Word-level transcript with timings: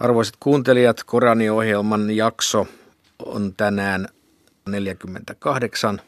Arvoisat 0.00 0.36
kuuntelijat, 0.40 1.04
Korani-ohjelman 1.04 2.10
jakso 2.10 2.66
on 3.24 3.54
tänään 3.56 4.08
48 4.68 6.00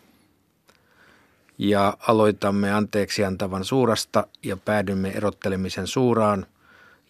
ja 1.59 1.97
aloitamme 2.09 2.73
anteeksi 2.73 3.25
antavan 3.25 3.65
suurasta 3.65 4.27
ja 4.43 4.57
päädymme 4.57 5.11
erottelemisen 5.11 5.87
suuraan 5.87 6.47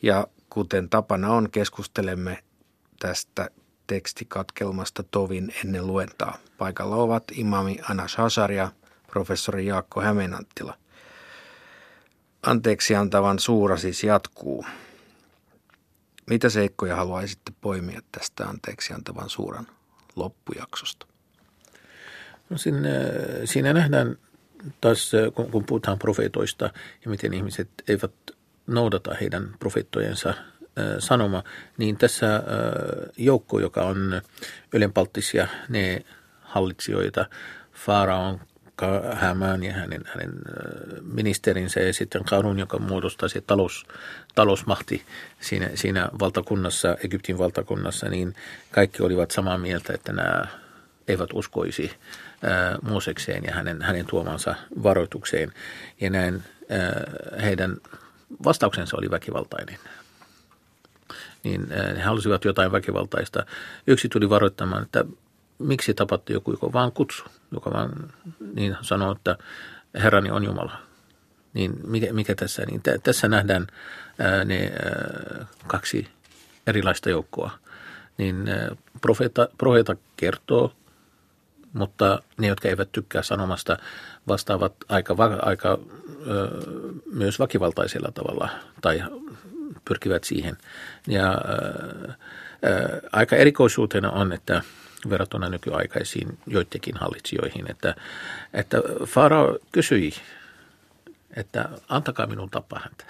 ja 0.02 0.26
kuten 0.50 0.88
tapana 0.88 1.32
on, 1.32 1.50
keskustelemme 1.50 2.38
tästä 3.00 3.50
tekstikatkelmasta 3.86 5.02
tovin 5.10 5.54
ennen 5.64 5.86
luentaa. 5.86 6.38
Paikalla 6.58 6.96
ovat 6.96 7.24
imami 7.32 7.78
Anas 7.90 8.16
Hasar 8.16 8.52
ja 8.52 8.68
professori 9.06 9.66
Jaakko 9.66 10.00
Hämeenanttila. 10.00 10.74
Anteeksi 12.42 12.94
antavan 12.94 13.38
suura 13.38 13.76
siis 13.76 14.04
jatkuu. 14.04 14.64
Mitä 16.26 16.48
seikkoja 16.48 16.96
haluaisitte 16.96 17.52
poimia 17.60 18.00
tästä 18.12 18.44
anteeksi 18.44 18.92
antavan 18.92 19.30
suuran 19.30 19.66
loppujaksosta? 20.16 21.06
No 22.50 22.58
siinä, 22.58 22.88
siinä 23.44 23.72
nähdään 23.72 24.16
taas, 24.80 25.12
kun, 25.34 25.50
kun 25.50 25.64
puhutaan 25.64 25.98
profeetoista 25.98 26.64
ja 27.04 27.10
miten 27.10 27.34
ihmiset 27.34 27.68
eivät 27.88 28.12
noudata 28.66 29.14
heidän 29.20 29.54
profeettojensa 29.58 30.34
sanoma, 30.98 31.44
niin 31.78 31.96
tässä 31.96 32.42
joukko, 33.16 33.60
joka 33.60 33.82
on 33.82 34.22
ylenpalttisia, 34.72 35.48
ne 35.68 36.04
hallitsijoita, 36.40 37.26
Faraon 37.72 38.40
Hämään 39.12 39.64
ja 39.64 39.72
hänen, 39.72 40.04
hänen 40.06 40.32
ministerinsä 41.02 41.80
ja 41.80 41.92
sitten 41.92 42.24
Karun, 42.24 42.58
joka 42.58 42.78
muodostaa 42.78 43.28
se 43.28 43.40
talous, 43.40 43.86
talousmahti 44.34 45.02
siinä, 45.40 45.70
siinä 45.74 46.08
valtakunnassa, 46.18 46.96
Egyptin 47.04 47.38
valtakunnassa, 47.38 48.08
niin 48.08 48.34
kaikki 48.70 49.02
olivat 49.02 49.30
samaa 49.30 49.58
mieltä, 49.58 49.92
että 49.92 50.12
nämä 50.12 50.44
eivät 51.08 51.30
uskoisi 51.32 51.92
ää, 52.42 52.78
Moosekseen 52.82 53.44
ja 53.44 53.54
hänen, 53.54 53.82
hänen 53.82 54.06
tuomansa 54.06 54.54
varoitukseen. 54.82 55.52
Ja 56.00 56.10
näin 56.10 56.42
ää, 56.70 57.02
heidän 57.42 57.76
vastauksensa 58.44 58.96
oli 58.96 59.10
väkivaltainen. 59.10 59.78
Niin 61.44 61.66
he 61.96 62.02
halusivat 62.02 62.44
jotain 62.44 62.72
väkivaltaista. 62.72 63.46
Yksi 63.86 64.08
tuli 64.08 64.30
varoittamaan, 64.30 64.82
että 64.82 65.04
miksi 65.58 65.94
tapatte 65.94 66.32
joku, 66.32 66.50
joka 66.50 66.72
vaan 66.72 66.92
kutsu, 66.92 67.24
joka 67.52 67.70
vaan 67.70 68.12
niin 68.54 68.76
sanoo, 68.80 69.12
että 69.12 69.36
Herrani 69.94 70.30
on 70.30 70.44
Jumala. 70.44 70.78
Niin 71.54 71.72
mikä, 71.86 72.12
mikä 72.12 72.34
tässä? 72.34 72.62
Niin 72.66 72.82
t- 72.82 73.02
tässä 73.02 73.28
nähdään 73.28 73.66
ää, 74.18 74.44
ne 74.44 74.72
ää, 74.84 75.46
kaksi 75.66 76.08
erilaista 76.66 77.10
joukkoa. 77.10 77.50
Niin 78.18 78.48
ää, 78.48 78.76
profeeta, 79.00 79.48
profeeta 79.58 79.96
kertoo, 80.16 80.72
mutta 81.72 82.22
ne, 82.38 82.46
jotka 82.46 82.68
eivät 82.68 82.92
tykkää 82.92 83.22
sanomasta, 83.22 83.76
vastaavat 84.28 84.74
aika, 84.88 85.16
aika 85.42 85.68
ää, 85.68 85.78
myös 87.12 87.38
väkivaltaisella 87.38 88.10
tavalla 88.14 88.48
tai 88.80 89.02
pyrkivät 89.88 90.24
siihen. 90.24 90.56
Ja 91.06 91.24
ää, 91.24 91.38
ää, 92.62 93.00
aika 93.12 93.36
erikoisuutena 93.36 94.10
on, 94.10 94.32
että– 94.32 94.62
verrattuna 95.10 95.48
nykyaikaisiin 95.48 96.38
joidenkin 96.46 96.96
hallitsijoihin, 96.96 97.70
että, 97.70 97.94
että 98.54 98.78
Farao 99.04 99.58
kysyi, 99.72 100.12
että 101.36 101.68
antakaa 101.88 102.26
minun 102.26 102.50
tapaa 102.50 102.80
häntä. 102.84 103.04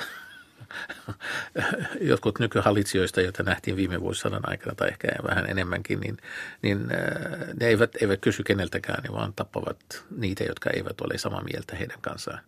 Jotkut 2.00 2.38
nykyhallitsijoista, 2.38 3.20
joita 3.20 3.42
nähtiin 3.42 3.76
viime 3.76 4.00
vuosisadan 4.00 4.48
aikana 4.50 4.74
tai 4.74 4.88
ehkä 4.88 5.08
vähän 5.28 5.50
enemmänkin, 5.50 6.00
niin, 6.00 6.16
niin 6.62 6.78
äh, 6.78 7.54
ne 7.60 7.66
eivät, 7.66 7.96
eivät 8.02 8.20
kysy 8.20 8.42
keneltäkään, 8.42 9.02
ne 9.02 9.12
vaan 9.12 9.32
tappavat 9.32 10.04
niitä, 10.16 10.44
jotka 10.44 10.70
eivät 10.70 11.00
ole 11.00 11.18
samaa 11.18 11.42
mieltä 11.42 11.76
heidän 11.76 11.98
kanssaan 12.00 12.40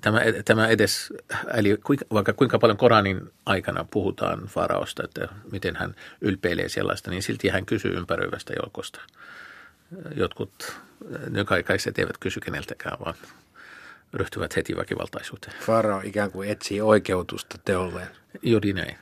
tämä, 0.00 0.20
tämä 0.44 0.68
edes, 0.68 1.12
eli 1.54 1.78
vaikka 2.12 2.32
kuinka 2.32 2.58
paljon 2.58 2.76
Koranin 2.76 3.32
aikana 3.46 3.84
puhutaan 3.90 4.46
faraosta, 4.46 5.04
että 5.04 5.28
miten 5.52 5.76
hän 5.76 5.94
ylpeilee 6.20 6.68
sellaista, 6.68 7.10
niin 7.10 7.22
silti 7.22 7.48
hän 7.48 7.66
kysyy 7.66 7.92
ympäröivästä 7.92 8.52
joukosta. 8.62 9.00
Jotkut 10.16 10.80
nykyaikaiset 11.30 11.98
eivät 11.98 12.18
kysy 12.18 12.40
keneltäkään, 12.40 12.98
vaan 13.04 13.14
ryhtyvät 14.12 14.56
heti 14.56 14.76
väkivaltaisuuteen. 14.76 15.56
Farao 15.60 16.00
ikään 16.04 16.30
kuin 16.30 16.50
etsii 16.50 16.80
oikeutusta 16.80 17.58
teolleen. 17.64 18.08
Juuri 18.42 18.72
näin. 18.72 18.96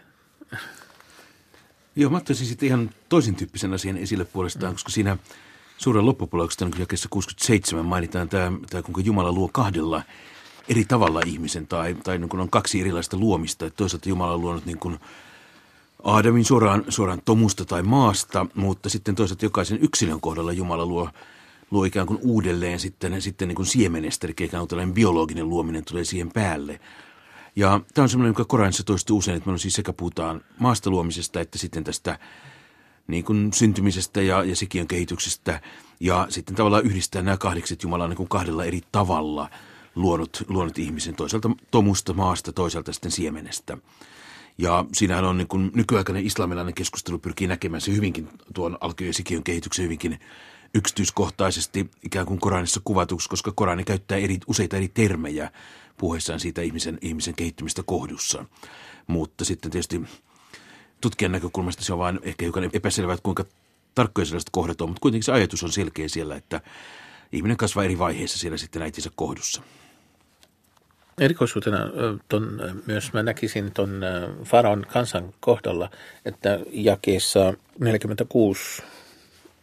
Joo, 1.96 2.10
mä 2.10 2.16
ottaisin 2.16 2.46
sitten 2.46 2.66
ihan 2.66 2.90
toisen 3.08 3.34
tyyppisen 3.34 3.72
asian 3.72 3.96
esille 3.96 4.24
puolestaan, 4.24 4.72
mm. 4.72 4.74
koska 4.74 4.90
siinä 4.90 5.16
suuren 5.78 6.06
loppupuolella, 6.06 6.70
kun 6.70 6.80
jakessa 6.80 7.08
67 7.10 7.84
mainitaan 7.84 8.28
tämä, 8.28 8.52
tämä, 8.70 8.82
kuinka 8.82 9.00
Jumala 9.00 9.32
luo 9.32 9.48
kahdella 9.52 10.02
eri 10.68 10.84
tavalla 10.84 11.20
ihmisen 11.26 11.66
tai, 11.66 11.94
tai 11.94 12.18
niin 12.18 12.28
kuin 12.28 12.40
on 12.40 12.50
kaksi 12.50 12.80
erilaista 12.80 13.16
luomista. 13.16 13.66
Että 13.66 13.76
toisaalta 13.76 14.08
Jumala 14.08 14.32
on 14.32 14.40
luonut 14.40 14.66
niin 14.66 14.78
kuin 14.78 14.98
Aadamin 16.04 16.44
suoraan, 16.44 16.84
suoraan 16.88 17.22
tomusta 17.24 17.64
tai 17.64 17.82
maasta, 17.82 18.46
mutta 18.54 18.88
sitten 18.88 19.14
toisaalta 19.14 19.44
jokaisen 19.44 19.78
yksilön 19.82 20.20
kohdalla 20.20 20.52
Jumala 20.52 20.86
luo, 20.86 21.08
luo 21.70 21.84
ikään 21.84 22.06
kuin 22.06 22.18
uudelleen 22.22 22.80
sitten, 22.80 23.22
sitten 23.22 23.48
niin 23.48 23.56
kuin 23.56 23.66
siemenestä, 23.66 24.26
eli 24.26 24.34
ikään 24.40 24.60
kuin 24.60 24.68
tällainen 24.68 24.94
biologinen 24.94 25.48
luominen 25.48 25.84
tulee 25.84 26.04
siihen 26.04 26.32
päälle. 26.32 26.80
Ja 27.56 27.80
tämä 27.94 28.02
on 28.02 28.08
semmoinen, 28.08 28.30
joka 28.30 28.44
Koranissa 28.44 28.84
toistuu 28.84 29.18
usein, 29.18 29.36
että 29.36 29.50
on 29.50 29.58
siis 29.58 29.74
sekä 29.74 29.92
puhutaan 29.92 30.40
maasta 30.58 30.90
luomisesta 30.90 31.40
että 31.40 31.58
sitten 31.58 31.84
tästä 31.84 32.18
niin 33.06 33.24
kuin 33.24 33.52
syntymisestä 33.52 34.22
ja, 34.22 34.44
ja 34.44 34.56
sikiön 34.56 34.86
kehityksestä. 34.86 35.60
Ja 36.00 36.26
sitten 36.28 36.56
tavallaan 36.56 36.84
yhdistää 36.84 37.22
nämä 37.22 37.36
kahdekset 37.36 37.82
Jumalaa 37.82 38.08
niin 38.08 38.28
kahdella 38.28 38.64
eri 38.64 38.80
tavalla– 38.92 39.50
luonut, 39.94 40.42
luonut 40.48 40.78
ihmisen 40.78 41.14
toisaalta 41.14 41.50
tomusta 41.70 42.12
maasta, 42.12 42.52
toisaalta 42.52 42.92
sitten 42.92 43.10
siemenestä. 43.10 43.78
Ja 44.58 44.84
siinähän 44.92 45.24
on 45.24 45.38
niin 45.38 45.48
kuin 45.48 45.70
nykyaikainen 45.74 46.26
islamilainen 46.26 46.74
keskustelu 46.74 47.18
pyrkii 47.18 47.46
näkemään 47.46 47.80
se 47.80 47.92
hyvinkin 47.92 48.28
tuon 48.54 48.78
alkio- 48.80 49.42
kehityksen 49.44 49.84
hyvinkin 49.84 50.20
yksityiskohtaisesti 50.74 51.90
ikään 52.02 52.26
kuin 52.26 52.40
Koranissa 52.40 52.80
kuvatuksi, 52.84 53.28
koska 53.28 53.52
Korani 53.54 53.84
käyttää 53.84 54.18
eri, 54.18 54.38
useita 54.46 54.76
eri 54.76 54.88
termejä 54.88 55.50
puheessaan 55.98 56.40
siitä 56.40 56.62
ihmisen, 56.62 56.98
ihmisen 57.00 57.34
kehittymistä 57.34 57.82
kohdussa. 57.82 58.44
Mutta 59.06 59.44
sitten 59.44 59.70
tietysti 59.70 60.02
tutkijan 61.00 61.32
näkökulmasta 61.32 61.84
se 61.84 61.92
on 61.92 61.98
vain 61.98 62.20
ehkä 62.22 62.44
hiukan 62.44 62.70
epäselvää, 62.72 63.14
että 63.14 63.22
kuinka 63.22 63.44
tarkkoja 63.94 64.24
sellaiset 64.24 64.50
kohdat 64.52 64.80
on, 64.80 64.88
mutta 64.88 65.00
kuitenkin 65.00 65.24
se 65.24 65.32
ajatus 65.32 65.62
on 65.62 65.72
selkeä 65.72 66.08
siellä, 66.08 66.36
että 66.36 66.60
ihminen 67.32 67.56
kasvaa 67.56 67.84
eri 67.84 67.98
vaiheissa 67.98 68.38
siellä 68.38 68.58
sitten 68.58 68.82
äitinsä 68.82 69.10
kohdussa. 69.14 69.62
Erikoisuutena 71.18 71.78
ton, 72.28 72.60
myös 72.86 73.12
mä 73.12 73.22
näkisin 73.22 73.72
tuon 73.72 74.00
Faraon 74.44 74.86
kansan 74.92 75.34
kohdalla, 75.40 75.90
että 76.24 76.60
jakeessa 76.70 77.54
46, 77.80 78.82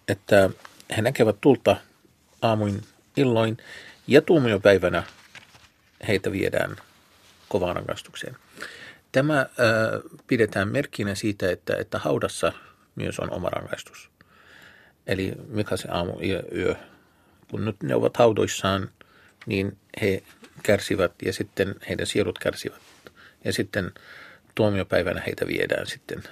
että 0.07 0.49
he 0.97 1.01
näkevät 1.01 1.41
tulta 1.41 1.75
aamuin 2.41 2.81
illoin 3.17 3.57
ja 4.07 4.21
tuomiopäivänä 4.21 5.03
heitä 6.07 6.31
viedään 6.31 6.75
kovaan 7.49 7.75
rangaistukseen. 7.75 8.35
Tämä 9.11 9.39
äh, 9.39 9.47
pidetään 10.27 10.67
merkkinä 10.67 11.15
siitä, 11.15 11.51
että, 11.51 11.75
että 11.75 11.99
haudassa 11.99 12.53
myös 12.95 13.19
on 13.19 13.31
oma 13.31 13.49
rangaistus. 13.49 14.09
Eli 15.07 15.33
mikä 15.47 15.77
se 15.77 15.88
aamu 15.91 16.19
ja 16.19 16.43
yö, 16.55 16.75
kun 17.51 17.65
nyt 17.65 17.83
ne 17.83 17.95
ovat 17.95 18.17
haudoissaan, 18.17 18.89
niin 19.45 19.77
he 20.01 20.23
kärsivät 20.63 21.11
ja 21.25 21.33
sitten 21.33 21.75
heidän 21.89 22.07
sielut 22.07 22.39
kärsivät. 22.39 22.81
Ja 23.45 23.53
sitten 23.53 23.91
tuomiopäivänä 24.55 25.21
heitä 25.25 25.47
viedään 25.47 25.87
sitten 25.87 26.23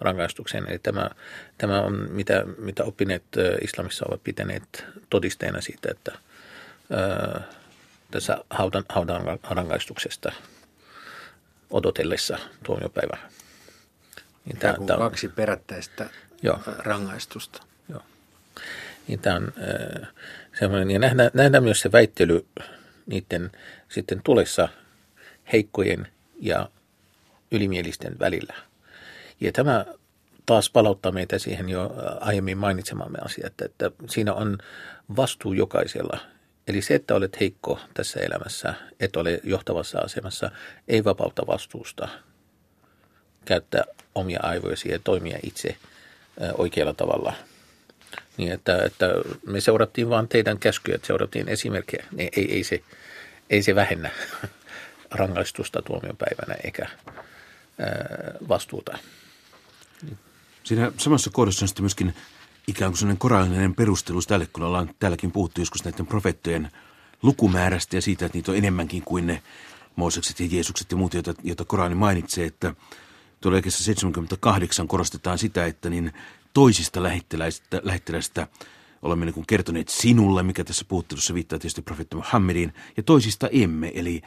rangaistukseen. 0.00 0.64
Eli 0.68 0.78
tämä, 0.78 1.10
tämä 1.58 1.80
on, 1.80 2.06
mitä, 2.10 2.44
mitä 2.58 2.84
oppineet 2.84 3.22
islamissa 3.64 4.04
ovat 4.08 4.24
pitäneet 4.24 4.84
todisteena 5.10 5.60
siitä, 5.60 5.90
että 5.90 6.12
ää, 6.90 7.42
tässä 8.10 8.38
haudan, 8.50 8.84
haudan 8.88 9.38
rangaistuksesta 9.50 10.32
odotellessa 11.70 12.38
tuomiopäivää. 12.64 13.28
Niin 14.44 14.58
tämä, 14.58 14.74
tämä 14.86 14.96
on, 14.96 15.10
kaksi 15.10 15.28
perättäistä 15.28 16.10
joo. 16.42 16.58
rangaistusta. 16.78 17.62
Joo. 17.88 18.02
Niin 19.08 19.18
tämä 19.18 19.36
on 19.36 19.52
semmoinen, 20.58 20.90
ja 20.90 20.98
nähdään, 20.98 21.30
nähdään 21.34 21.62
myös 21.62 21.80
se 21.80 21.92
väittely 21.92 22.46
niiden 23.06 23.50
sitten 23.88 24.20
tulessa 24.24 24.68
heikkojen 25.52 26.08
ja 26.40 26.68
ylimielisten 27.50 28.18
välillä. 28.18 28.54
Ja 29.40 29.52
tämä 29.52 29.84
taas 30.46 30.70
palauttaa 30.70 31.12
meitä 31.12 31.38
siihen 31.38 31.68
jo 31.68 31.94
aiemmin 32.20 32.58
mainitsemamme 32.58 33.18
asia, 33.24 33.46
että, 33.46 33.64
että 33.64 33.90
siinä 34.08 34.34
on 34.34 34.58
vastuu 35.16 35.52
jokaisella. 35.52 36.18
Eli 36.68 36.82
se, 36.82 36.94
että 36.94 37.14
olet 37.14 37.40
heikko 37.40 37.78
tässä 37.94 38.20
elämässä, 38.20 38.74
et 39.00 39.16
ole 39.16 39.40
johtavassa 39.44 39.98
asemassa, 39.98 40.50
ei 40.88 41.04
vapauta 41.04 41.46
vastuusta 41.46 42.08
käyttää 43.44 43.84
omia 44.14 44.40
aivoja 44.42 44.76
ja 44.84 44.98
toimia 44.98 45.38
itse 45.42 45.76
oikealla 46.58 46.94
tavalla. 46.94 47.32
Niin, 48.36 48.52
että, 48.52 48.84
että 48.84 49.06
me 49.46 49.60
seurattiin 49.60 50.10
vain 50.10 50.28
teidän 50.28 50.58
käskyjä, 50.58 50.94
että 50.94 51.06
seurattiin 51.06 51.48
esimerkkejä. 51.48 52.04
Ei, 52.18 52.28
ei, 52.36 52.52
ei, 52.52 52.64
se, 52.64 52.82
ei 53.50 53.62
se 53.62 53.74
vähennä 53.74 54.10
rangaistusta 55.10 55.82
tuomiopäivänä 55.82 56.54
eikä 56.64 56.88
vastuuta. 58.48 58.98
Siinä 60.64 60.92
samassa 60.98 61.30
kohdassa 61.30 61.64
on 61.64 61.68
sitten 61.68 61.82
myöskin 61.82 62.14
ikään 62.66 62.90
kuin 62.90 62.98
sellainen 62.98 63.18
korallinen 63.18 63.74
perustelu 63.74 64.22
tälle, 64.22 64.48
kun 64.52 64.62
ollaan 64.62 64.90
täälläkin 64.98 65.32
puhuttu 65.32 65.60
joskus 65.60 65.84
näiden 65.84 66.06
profeettojen 66.06 66.70
lukumäärästä 67.22 67.96
ja 67.96 68.02
siitä, 68.02 68.26
että 68.26 68.38
niitä 68.38 68.50
on 68.50 68.58
enemmänkin 68.58 69.02
kuin 69.02 69.26
ne 69.26 69.42
Moosekset 69.96 70.40
ja 70.40 70.46
Jeesukset 70.50 70.90
ja 70.90 70.96
muut, 70.96 71.14
joita, 71.14 71.34
joita 71.42 71.64
Korani 71.64 71.94
mainitsee, 71.94 72.46
että 72.46 72.74
tuolla 73.40 73.60
78 73.68 74.88
korostetaan 74.88 75.38
sitä, 75.38 75.66
että 75.66 75.90
niin 75.90 76.12
toisista 76.54 77.02
lähettiläistä, 77.02 77.80
lähettiläistä 77.82 78.46
olemme 79.02 79.24
niin 79.24 79.34
kuin 79.34 79.46
kertoneet 79.46 79.88
sinulle, 79.88 80.42
mikä 80.42 80.64
tässä 80.64 80.84
puhuttelussa 80.88 81.34
viittaa 81.34 81.58
tietysti 81.58 81.82
profeetta 81.82 82.16
Muhammediin, 82.16 82.74
ja 82.96 83.02
toisista 83.02 83.48
emme. 83.52 83.92
Eli, 83.94 84.22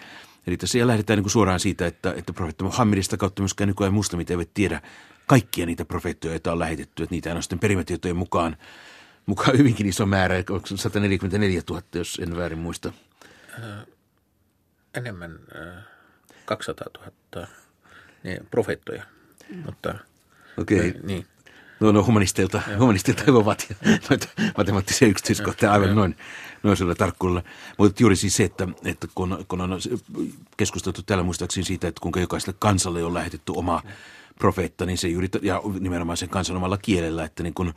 eli 0.48 0.58
tässä 0.58 0.88
lähdetään 0.88 1.18
niin 1.18 1.24
kuin 1.24 1.32
suoraan 1.32 1.60
siitä, 1.60 1.88
että, 1.88 2.14
että 2.18 2.34
profeetta 2.34 2.64
Muhammedista 2.64 3.18
kautta 3.18 3.42
myöskään 3.42 3.68
nykyään 3.68 3.94
muslimit 3.94 4.32
eivät 4.32 4.50
tiedä 4.54 4.82
kaikkia 5.28 5.66
niitä 5.66 5.86
profeettoja, 5.86 6.34
joita 6.34 6.52
on 6.52 6.60
lähetetty, 6.60 7.04
että 7.04 7.16
niitä 7.16 7.36
on 7.36 7.44
sitten 7.44 7.60
perimätietojen 7.60 8.18
mukaan, 8.18 8.58
mukaan 9.26 9.58
hyvinkin 9.58 9.88
iso 9.88 10.06
määrä, 10.06 10.36
144 10.76 11.62
000, 11.70 11.82
jos 11.96 12.20
en 12.24 12.38
väärin 12.38 12.60
muista. 12.60 12.94
enemmän 14.94 15.40
200 16.46 16.88
000 17.36 17.48
niin, 18.24 18.48
profeettoja, 18.52 19.04
mutta 19.66 19.96
Okei. 20.58 20.90
Okay. 20.90 21.02
niin. 21.04 21.28
No, 21.80 21.92
no 21.92 22.04
humanisteilta 22.04 22.62
ei 22.68 23.34
ovat 23.34 23.68
noita 24.10 24.28
matemaattisia 24.58 25.08
yksityiskohtia 25.08 25.72
aivan 25.72 25.96
noin, 25.96 26.16
noin 26.64 26.78
sillä 26.78 26.96
tarkkuudella. 26.96 27.44
Mutta 27.78 28.04
juuri 28.04 28.16
siis 28.16 28.36
se, 28.36 28.44
että, 28.44 28.68
että 28.86 29.08
kun, 29.16 29.46
kun 29.48 29.62
on 29.62 29.80
keskusteltu 30.58 31.02
täällä 31.04 31.24
muistaakseni 31.24 31.66
siitä, 31.66 31.88
että 31.88 32.02
kuinka 32.02 32.20
jokaiselle 32.20 32.56
kansalle 32.60 33.04
on 33.04 33.14
lähetetty 33.14 33.54
oma 33.56 33.84
profeetta, 34.40 34.86
niin 34.86 34.98
se 34.98 35.08
juuri, 35.08 35.30
ja 35.42 35.62
nimenomaan 35.80 36.18
sen 36.18 36.30
kansan 36.30 36.56
omalla 36.56 36.78
kielellä, 36.78 37.24
että 37.24 37.44
niin 37.44 37.54
kun, 37.54 37.74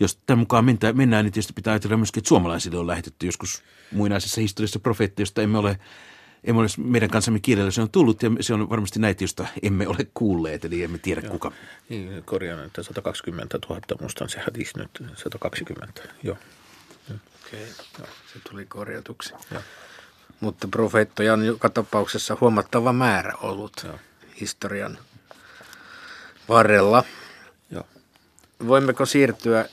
jos 0.00 0.18
tämän 0.26 0.38
mukaan 0.38 0.64
mennään, 0.64 0.96
mennään, 0.96 1.24
niin 1.24 1.32
tietysti 1.32 1.52
pitää 1.52 1.72
ajatella 1.72 1.96
myöskin, 1.96 2.20
että 2.20 2.28
suomalaisille 2.28 2.78
on 2.78 2.86
lähetetty 2.86 3.26
joskus 3.26 3.62
muinaisessa 3.92 4.40
historiassa 4.40 4.78
profeetta, 4.78 5.22
josta 5.22 5.42
emme 5.42 5.58
ole 5.58 5.78
emme 6.44 6.60
ole 6.60 6.68
meidän 6.78 7.10
kanssamme 7.10 7.40
kielellä 7.40 7.70
se 7.70 7.82
on 7.82 7.90
tullut 7.90 8.22
ja 8.22 8.30
se 8.40 8.54
on 8.54 8.70
varmasti 8.70 8.98
näitä, 8.98 9.24
josta 9.24 9.46
emme 9.62 9.88
ole 9.88 10.06
kuulleet, 10.14 10.64
eli 10.64 10.82
emme 10.82 10.98
tiedä 10.98 11.20
Joo. 11.20 11.32
kuka. 11.32 11.52
Niin, 11.88 12.22
korjaan, 12.24 12.66
että 12.66 12.82
120 12.82 13.58
000, 13.68 13.80
musta 14.00 14.24
on 14.24 14.30
se 14.30 14.40
hadis 14.40 14.76
nyt, 14.76 14.90
120, 15.16 16.02
joo. 16.22 16.36
Okei, 17.46 17.68
okay. 17.96 18.06
se 18.32 18.38
tuli 18.50 18.66
korjatuksi. 18.66 19.34
Joo. 19.50 19.62
Mutta 20.40 20.68
profeettoja 20.68 21.32
on 21.32 21.46
joka 21.46 21.70
tapauksessa 21.70 22.36
huomattava 22.40 22.92
määrä 22.92 23.32
ollut 23.42 23.72
Joo. 23.84 23.98
historian 24.40 24.98
varrella. 26.48 27.04
Joo. 27.70 27.86
Voimmeko 28.66 29.06
siirtyä 29.06 29.68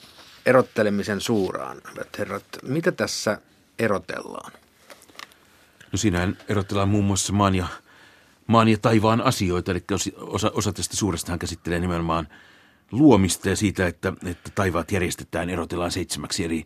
erottelemisen 0.45 1.21
suuraan, 1.21 1.81
hyvät 1.91 2.17
herrat? 2.17 2.44
Mitä 2.63 2.91
tässä 2.91 3.41
erotellaan? 3.79 4.51
No 5.91 5.97
siinähän 5.97 6.38
erottellaan 6.49 6.89
muun 6.89 7.05
muassa 7.05 7.33
maan 7.33 7.55
ja, 7.55 7.67
maan 8.47 8.67
ja 8.67 8.77
taivaan 8.77 9.21
asioita, 9.21 9.71
eli 9.71 9.83
osa, 10.17 10.51
osa 10.53 10.73
tästä 10.73 10.97
suurestahan 10.97 11.39
käsittelee 11.39 11.79
nimenomaan 11.79 12.27
luomista 12.91 13.49
ja 13.49 13.55
siitä, 13.55 13.88
että, 13.88 14.13
että 14.25 14.51
taivaat 14.55 14.91
järjestetään, 14.91 15.49
erotellaan 15.49 15.91
seitsemäksi 15.91 16.43
eri 16.43 16.65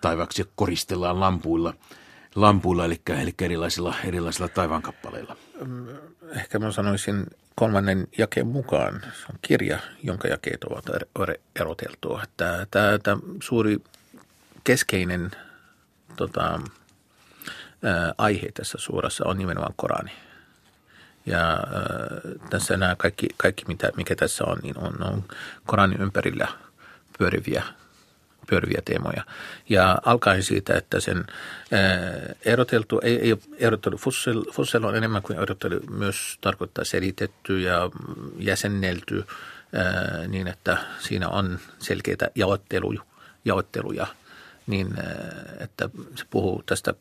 taivaaksi 0.00 0.42
ja 0.42 0.46
koristellaan 0.56 1.20
lampuilla, 1.20 1.74
lampuilla 2.34 2.84
eli, 2.84 3.00
eli 3.22 3.34
erilaisilla, 3.42 3.94
erilaisilla 4.04 4.48
taivaankappaleilla. 4.48 5.36
Ehkä 6.36 6.58
mä 6.58 6.72
sanoisin 6.72 7.26
kolmannen 7.54 8.08
jakeen 8.18 8.46
mukaan, 8.46 9.00
se 9.00 9.26
on 9.32 9.38
kirja, 9.42 9.78
jonka 10.02 10.28
jakeet 10.28 10.64
ovat 10.64 10.84
er-, 10.88 11.40
eroteltu. 11.60 12.20
Tämä, 12.36 12.66
tämä, 12.70 12.98
tämä 12.98 13.20
suuri 13.42 13.78
keskeinen 14.64 15.30
tota, 16.16 16.60
aihe 18.18 18.52
tässä 18.54 18.78
suurassa 18.80 19.24
on 19.26 19.38
nimenomaan 19.38 19.74
Korani. 19.76 20.12
Ja 21.26 21.58
tässä 22.50 22.76
nämä 22.76 22.96
kaikki, 22.96 23.26
kaikki 23.36 23.64
mitä, 23.68 23.90
mikä 23.96 24.16
tässä 24.16 24.44
on, 24.44 24.58
niin 24.62 24.78
on, 24.78 25.02
on 25.02 25.24
Koranin 25.66 26.00
ympärillä 26.00 26.48
pyöriviä, 27.18 27.62
pyöriviä 28.50 28.82
teemoja. 28.84 29.24
Ja 29.68 29.98
alkaen 30.04 30.42
siitä, 30.42 30.76
että 30.76 31.00
sen 31.00 31.24
eroteltu, 32.44 33.00
ei, 33.02 33.20
ei 33.20 33.32
ole 33.32 33.40
erottelu, 33.58 33.96
Fussel, 33.96 34.44
Fussel 34.52 34.84
on 34.84 34.96
enemmän 34.96 35.22
kuin 35.22 35.38
erottelu, 35.38 35.80
myös 35.90 36.38
tarkoittaa 36.40 36.84
selitetty 36.84 37.60
ja 37.60 37.90
jäsennelty 38.38 39.24
niin, 40.28 40.48
että 40.48 40.78
siinä 40.98 41.28
on 41.28 41.58
selkeitä 41.78 42.30
jaotteluja, 42.34 43.02
jaotteluja 43.44 44.06
niin 44.66 44.94
että 45.58 45.90
se 46.16 46.24
puhuu 46.30 46.62
tästä 46.66 46.94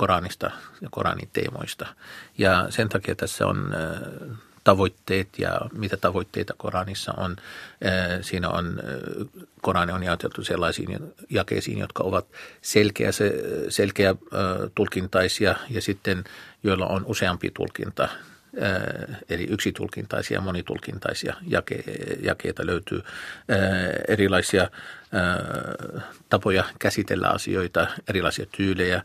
Koranista 0.00 0.50
ja 0.80 0.88
Koranin 0.90 1.28
teemoista. 1.32 1.86
Ja 2.38 2.66
sen 2.70 2.88
takia 2.88 3.14
tässä 3.14 3.46
on 3.46 3.74
tavoitteet 4.64 5.28
ja 5.38 5.60
mitä 5.72 5.96
tavoitteita 5.96 6.54
Koranissa 6.56 7.12
on. 7.16 7.36
Siinä 8.20 8.48
on, 8.48 8.80
Korani 9.62 9.92
on 9.92 10.02
jaoteltu 10.02 10.44
sellaisiin 10.44 11.14
jakeisiin, 11.30 11.78
jotka 11.78 12.02
ovat 12.02 12.26
selkeä, 12.62 13.10
selkeä 13.68 14.14
tulkintaisia 14.74 15.54
ja 15.70 15.82
sitten 15.82 16.24
joilla 16.62 16.86
on 16.86 17.04
useampi 17.06 17.50
tulkinta 17.54 18.08
eli 19.30 19.46
yksitulkintaisia 19.50 20.40
monitulkintaisia 20.40 21.34
jake, 21.46 21.84
jakeita 22.22 22.66
löytyy. 22.66 23.02
Erilaisia 24.08 24.70
tapoja 26.28 26.64
käsitellä 26.78 27.28
asioita, 27.28 27.86
erilaisia 28.08 28.46
tyylejä. 28.56 29.02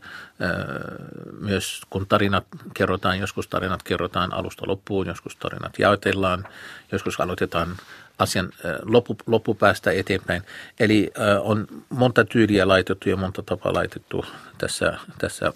Myös 1.40 1.82
kun 1.90 2.06
tarinat 2.06 2.46
kerrotaan, 2.74 3.18
joskus 3.18 3.48
tarinat 3.48 3.82
kerrotaan 3.82 4.32
alusta 4.34 4.64
loppuun, 4.66 5.06
joskus 5.06 5.36
tarinat 5.36 5.78
jaotellaan, 5.78 6.48
joskus 6.92 7.20
aloitetaan 7.20 7.76
asian 8.18 8.52
loppu, 8.82 9.16
loppupäästä 9.26 9.90
eteenpäin. 9.90 10.42
Eli 10.80 11.10
on 11.40 11.66
monta 11.88 12.24
tyyliä 12.24 12.68
laitettu 12.68 13.08
ja 13.08 13.16
monta 13.16 13.42
tapaa 13.42 13.74
laitettu 13.74 14.24
tässä, 14.58 14.98
tässä 15.18 15.52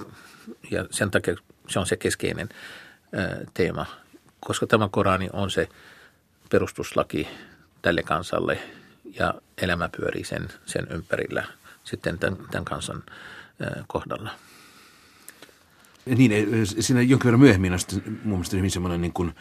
ja 0.71 0.87
sen 0.91 1.11
takia 1.11 1.37
se 1.69 1.79
on 1.79 1.87
se 1.87 1.97
keskeinen 1.97 2.49
teema, 3.55 3.87
koska 4.41 4.67
tämä 4.67 4.89
Korani 4.89 5.29
on 5.33 5.51
se 5.51 5.69
perustuslaki 6.51 7.29
tälle 7.83 8.03
kansalle 8.03 8.59
ja 9.19 9.35
elämä 9.63 9.89
pyörii 9.89 10.25
sen, 10.25 10.49
sen 10.67 10.87
ympärillä 10.91 11.45
sitten 11.85 12.19
tämän, 12.19 12.39
tämän 12.51 12.65
kansan 12.65 13.03
kohdalla. 13.87 14.31
Niin, 16.07 16.67
siinä 16.67 17.03
jonkin 17.03 17.25
verran 17.25 17.41
myöhemmin 17.41 17.79
sitten 17.79 18.03
mun 18.25 18.39
mielestä 18.39 18.57
hyvin 18.57 18.71
semmoinen 18.71 19.01
niin 19.01 19.13
kuin 19.13 19.35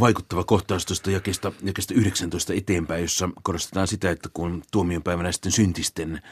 vaikuttava 0.00 0.44
kohtaus 0.44 0.86
tuosta 0.86 1.10
jakesta, 1.10 1.52
jakesta 1.62 1.94
19 1.94 2.52
eteenpäin, 2.52 3.02
jossa 3.02 3.28
korostetaan 3.42 3.88
sitä, 3.88 4.10
että 4.10 4.28
kun 4.32 4.62
tuomionpäivänä 4.70 5.32
sitten 5.32 5.52
syntisten 5.52 6.22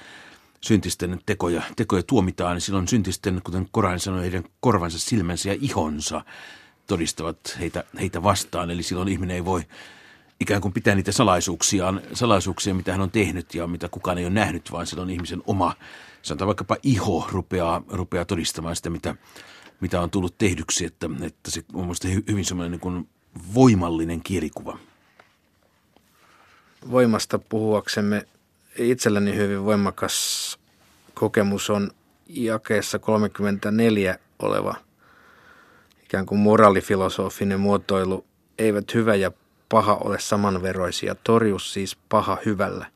syntisten 0.65 1.21
tekoja, 1.27 1.63
tekoja 1.77 2.03
tuomitaan, 2.03 2.55
niin 2.55 2.61
silloin 2.61 2.89
syntisten, 2.89 3.41
kuten 3.45 3.69
Koran 3.73 4.01
sanoi, 4.01 4.23
heidän 4.23 4.45
korvansa, 4.61 4.99
silmänsä 4.99 5.49
ja 5.49 5.57
ihonsa 5.61 6.25
todistavat 6.87 7.57
heitä, 7.61 7.85
heitä 8.01 8.23
vastaan. 8.23 8.71
Eli 8.71 8.83
silloin 8.83 9.09
ihminen 9.09 9.37
ei 9.37 9.45
voi 9.45 9.63
ikään 10.41 10.61
kuin 10.61 10.75
pitää 10.75 10.95
niitä 10.95 11.13
salaisuuksiaan, 11.13 12.01
salaisuuksia, 12.13 12.75
mitä 12.75 12.93
hän 12.93 13.01
on 13.01 13.11
tehnyt 13.11 13.55
ja 13.55 13.67
mitä 13.67 13.89
kukaan 13.89 14.19
ei 14.19 14.25
ole 14.25 14.35
nähnyt, 14.35 14.73
vaan 14.73 14.87
silloin 14.87 15.11
ihmisen 15.11 15.43
oma, 15.47 15.75
sanotaan 16.23 16.47
vaikkapa 16.47 16.77
iho 16.83 17.29
rupeaa, 17.33 17.83
rupeaa 17.89 18.25
todistamaan 18.25 18.77
sitä, 18.77 18.91
mitä, 18.91 19.15
mitä 19.81 20.01
on 20.01 20.11
tullut 20.11 20.39
tehdyksi, 20.39 20.85
että, 20.85 21.11
että 21.23 21.51
se 21.51 21.65
on 21.73 21.81
mielestäni 21.81 22.15
hyvin 22.29 22.45
semmoinen 22.45 22.71
niin 22.71 22.81
kuin 22.81 23.09
voimallinen 23.55 24.23
kielikuva. 24.23 24.79
Voimasta 26.91 27.39
puhuaksemme 27.39 28.27
itselläni 28.79 29.37
hyvin 29.37 29.65
voimakas 29.65 30.59
kokemus 31.15 31.71
on 31.71 31.91
jakeessa 32.29 32.99
34 32.99 34.19
oleva 34.39 34.75
ikään 36.15 36.27
kuin 36.27 36.39
moraalifilosofinen 36.39 37.61
muotoilu. 37.61 38.27
Eivät 38.59 38.95
hyvä 38.95 39.15
ja 39.15 39.31
paha 39.69 39.95
ole 39.95 40.21
samanveroisia. 40.21 41.15
Torju 41.15 41.59
siis 41.59 41.97
paha 42.09 42.39
hyvällä. 42.45 42.87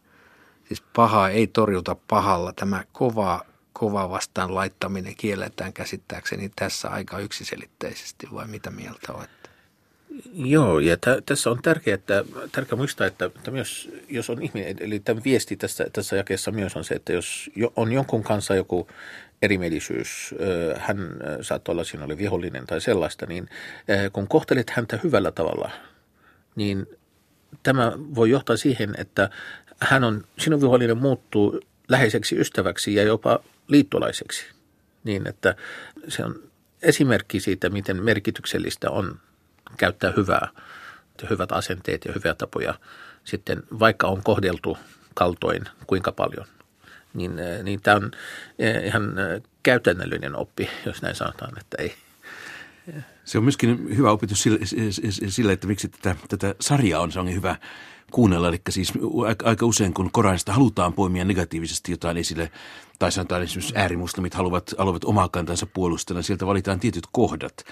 Siis 0.64 0.80
pahaa 0.80 1.28
ei 1.28 1.46
torjuta 1.46 1.96
pahalla. 2.08 2.52
Tämä 2.52 2.84
kova, 2.92 3.40
kova 3.72 4.10
vastaan 4.10 4.54
laittaminen 4.54 5.16
kielletään 5.16 5.72
käsittääkseni 5.72 6.50
tässä 6.56 6.88
aika 6.88 7.18
yksiselitteisesti, 7.18 8.28
vai 8.34 8.46
mitä 8.46 8.70
mieltä 8.70 9.12
olette? 9.12 9.37
Joo, 10.34 10.78
ja 10.78 10.96
t- 10.96 11.26
tässä 11.26 11.50
on 11.50 11.62
tärkeää, 11.62 11.94
että, 11.94 12.24
tärkeää 12.52 12.76
muistaa, 12.76 13.06
että, 13.06 13.24
että 13.24 13.50
myös 13.50 13.90
jos 14.08 14.30
on 14.30 14.42
ihminen, 14.42 14.76
eli 14.80 15.00
tämä 15.00 15.20
viesti 15.24 15.56
tässä, 15.56 15.86
tässä 15.92 16.16
jakeessa 16.16 16.50
myös 16.50 16.76
on 16.76 16.84
se, 16.84 16.94
että 16.94 17.12
jos 17.12 17.50
on 17.76 17.92
jonkun 17.92 18.22
kanssa 18.22 18.54
joku 18.54 18.88
erimielisyys, 19.42 20.34
hän 20.76 20.98
saattaa 21.40 21.72
olla 21.72 21.84
sinulle 21.84 22.18
vihollinen 22.18 22.66
tai 22.66 22.80
sellaista, 22.80 23.26
niin 23.26 23.48
kun 24.12 24.28
kohtelet 24.28 24.70
häntä 24.70 24.98
hyvällä 25.04 25.32
tavalla, 25.32 25.70
niin 26.56 26.86
tämä 27.62 27.92
voi 27.96 28.30
johtaa 28.30 28.56
siihen, 28.56 28.94
että 28.98 29.30
hän 29.80 30.04
on, 30.04 30.24
sinun 30.38 30.60
vihollinen 30.60 30.98
muuttuu 30.98 31.60
läheiseksi 31.88 32.40
ystäväksi 32.40 32.94
ja 32.94 33.02
jopa 33.02 33.40
liittolaiseksi. 33.68 34.44
Niin, 35.04 35.28
että 35.28 35.54
se 36.08 36.24
on 36.24 36.42
esimerkki 36.82 37.40
siitä, 37.40 37.68
miten 37.68 38.02
merkityksellistä 38.02 38.90
on 38.90 39.20
käyttää 39.76 40.12
hyvää, 40.16 40.48
hyvät 41.30 41.52
asenteet 41.52 42.04
ja 42.04 42.12
hyviä 42.12 42.34
tapoja 42.34 42.74
sitten, 43.24 43.62
vaikka 43.78 44.06
on 44.06 44.22
kohdeltu 44.22 44.78
kaltoin 45.14 45.64
kuinka 45.86 46.12
paljon. 46.12 46.46
Niin, 47.14 47.36
niin 47.62 47.82
tämä 47.82 47.96
on 47.96 48.10
ihan 48.84 49.14
käytännöllinen 49.62 50.36
oppi, 50.36 50.70
jos 50.86 51.02
näin 51.02 51.14
sanotaan, 51.14 51.58
että 51.58 51.76
ei– 51.82 51.94
se 53.24 53.38
on 53.38 53.44
myöskin 53.44 53.96
hyvä 53.96 54.10
opetus 54.10 54.44
sille, 55.28 55.52
että 55.52 55.66
miksi 55.66 55.88
tätä, 55.88 56.16
tätä 56.28 56.54
sarjaa 56.60 57.02
on, 57.02 57.10
on 57.18 57.34
hyvä 57.34 57.56
kuunnella. 58.10 58.48
Eli 58.48 58.60
siis 58.70 58.92
aika 59.44 59.66
usein, 59.66 59.94
kun 59.94 60.10
Koranista 60.12 60.52
halutaan 60.52 60.92
poimia 60.92 61.24
negatiivisesti 61.24 61.92
jotain 61.92 62.16
esille, 62.16 62.50
tai 62.98 63.12
sanotaan 63.12 63.42
esimerkiksi 63.42 63.76
äärimuslimit 63.76 64.34
haluavat, 64.34 64.74
haluavat 64.78 65.04
omaa 65.04 65.28
kantansa 65.28 65.66
puolustella, 65.66 66.22
sieltä 66.22 66.46
valitaan 66.46 66.80
tietyt 66.80 67.06
kohdat. 67.12 67.64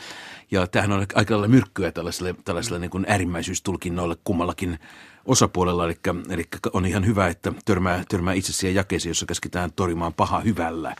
Ja 0.50 0.66
tämähän 0.66 0.92
on 0.92 1.06
aika 1.14 1.34
lailla 1.34 1.48
myrkkyä 1.48 1.92
tällaiselle, 1.92 2.34
tällaiselle 2.44 2.78
niin 2.78 2.90
kuin 2.90 3.04
äärimmäisyystulkinnoille 3.08 4.16
kummallakin 4.24 4.78
osapuolella. 5.24 5.84
Eli, 5.84 5.96
eli 6.30 6.44
on 6.72 6.86
ihan 6.86 7.06
hyvä, 7.06 7.28
että 7.28 7.52
törmää, 7.64 8.04
törmää 8.08 8.34
itse 8.34 8.52
siihen 8.52 8.74
jakeeseen, 8.74 9.10
jossa 9.10 9.26
käsketään 9.26 9.72
torjumaan 9.72 10.14
paha 10.14 10.40
hyvällä 10.40 10.96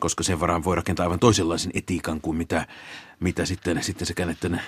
koska 0.00 0.22
sen 0.22 0.40
varaan 0.40 0.64
voi 0.64 0.76
rakentaa 0.76 1.04
aivan 1.04 1.18
toisenlaisen 1.18 1.70
etiikan 1.74 2.20
kuin 2.20 2.36
mitä, 2.36 2.66
mitä 3.20 3.44
sitten, 3.44 3.82
sitten 3.82 4.06
sekä 4.06 4.26
näiden 4.26 4.62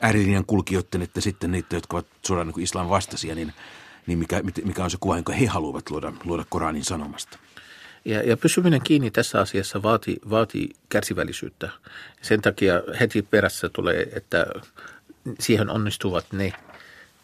äärilinjan 0.00 0.44
kulkijoiden 0.44 1.02
että 1.02 1.20
sitten 1.20 1.52
niitä, 1.52 1.76
jotka 1.76 1.96
ovat 1.96 2.06
suoraan 2.26 2.48
niin 2.48 2.62
islam 2.62 2.88
vastaisia, 2.88 3.34
niin, 3.34 3.52
niin 4.06 4.18
mikä, 4.18 4.42
mikä 4.64 4.84
on 4.84 4.90
se 4.90 4.96
kuva, 5.00 5.16
jonka 5.16 5.32
he 5.32 5.46
haluavat 5.46 5.90
luoda, 5.90 6.12
luoda 6.24 6.44
Koranin 6.48 6.84
sanomasta. 6.84 7.38
Ja, 8.04 8.22
ja 8.22 8.36
pysyminen 8.36 8.82
kiinni 8.82 9.10
tässä 9.10 9.40
asiassa 9.40 9.82
vaatii, 9.82 10.16
vaatii 10.30 10.68
kärsivällisyyttä. 10.88 11.70
Sen 12.22 12.42
takia 12.42 12.74
heti 13.00 13.22
perässä 13.22 13.68
tulee, 13.68 14.08
että 14.12 14.46
siihen 15.40 15.70
onnistuvat 15.70 16.26
ne, 16.32 16.52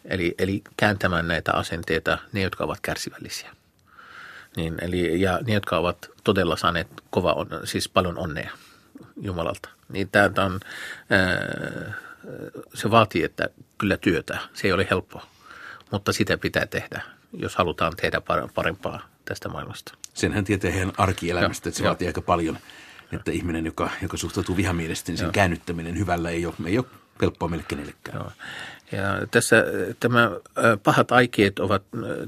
eli, 0.04 0.34
eli 0.38 0.62
kääntämään 0.76 1.28
näitä 1.28 1.52
asenteita, 1.52 2.18
ne, 2.32 2.42
jotka 2.42 2.64
ovat 2.64 2.78
kärsivällisiä. 2.82 3.50
Niin, 4.56 4.74
eli, 4.80 5.20
ja 5.20 5.40
ne, 5.46 5.54
jotka 5.54 5.78
ovat 5.78 6.10
todella 6.24 6.56
saaneet 6.56 6.88
kova 7.10 7.32
on, 7.32 7.48
siis 7.64 7.88
paljon 7.88 8.18
onnea 8.18 8.50
Jumalalta. 9.20 9.68
Niin 9.88 10.08
tämä 10.08 10.46
on, 10.46 10.60
se 12.74 12.90
vaatii, 12.90 13.24
että 13.24 13.48
kyllä 13.78 13.96
työtä, 13.96 14.38
se 14.54 14.68
ei 14.68 14.72
ole 14.72 14.86
helppoa, 14.90 15.26
mutta 15.90 16.12
sitä 16.12 16.38
pitää 16.38 16.66
tehdä, 16.66 17.02
jos 17.32 17.56
halutaan 17.56 17.92
tehdä 17.96 18.22
parempaa 18.54 19.08
tästä 19.24 19.48
maailmasta. 19.48 19.94
Senhän 20.14 20.44
tietää 20.44 20.70
heidän 20.70 20.92
arkielämästä, 20.98 21.68
että 21.68 21.78
se 21.78 21.84
jo. 21.84 21.88
vaatii 21.88 22.06
aika 22.06 22.20
paljon, 22.20 22.58
että 23.12 23.30
ihminen, 23.30 23.66
joka, 23.66 23.90
joka 24.02 24.16
suhtautuu 24.16 24.56
vihamielisesti, 24.56 25.12
niin 25.12 25.18
sen 25.18 25.26
Joo. 25.26 25.32
käännyttäminen 25.32 25.98
hyvällä 25.98 26.30
ei 26.30 26.46
ole, 26.46 26.54
ei 26.66 26.78
ole 26.78 26.86
helppoa 27.22 27.48
meille 27.48 27.64
kenellekään. 27.68 28.18
Joo. 28.18 28.32
Ja 28.92 29.26
tässä 29.30 29.64
tämä 30.00 30.30
pahat 30.82 31.12
aikeet 31.12 31.58
ovat, 31.58 31.82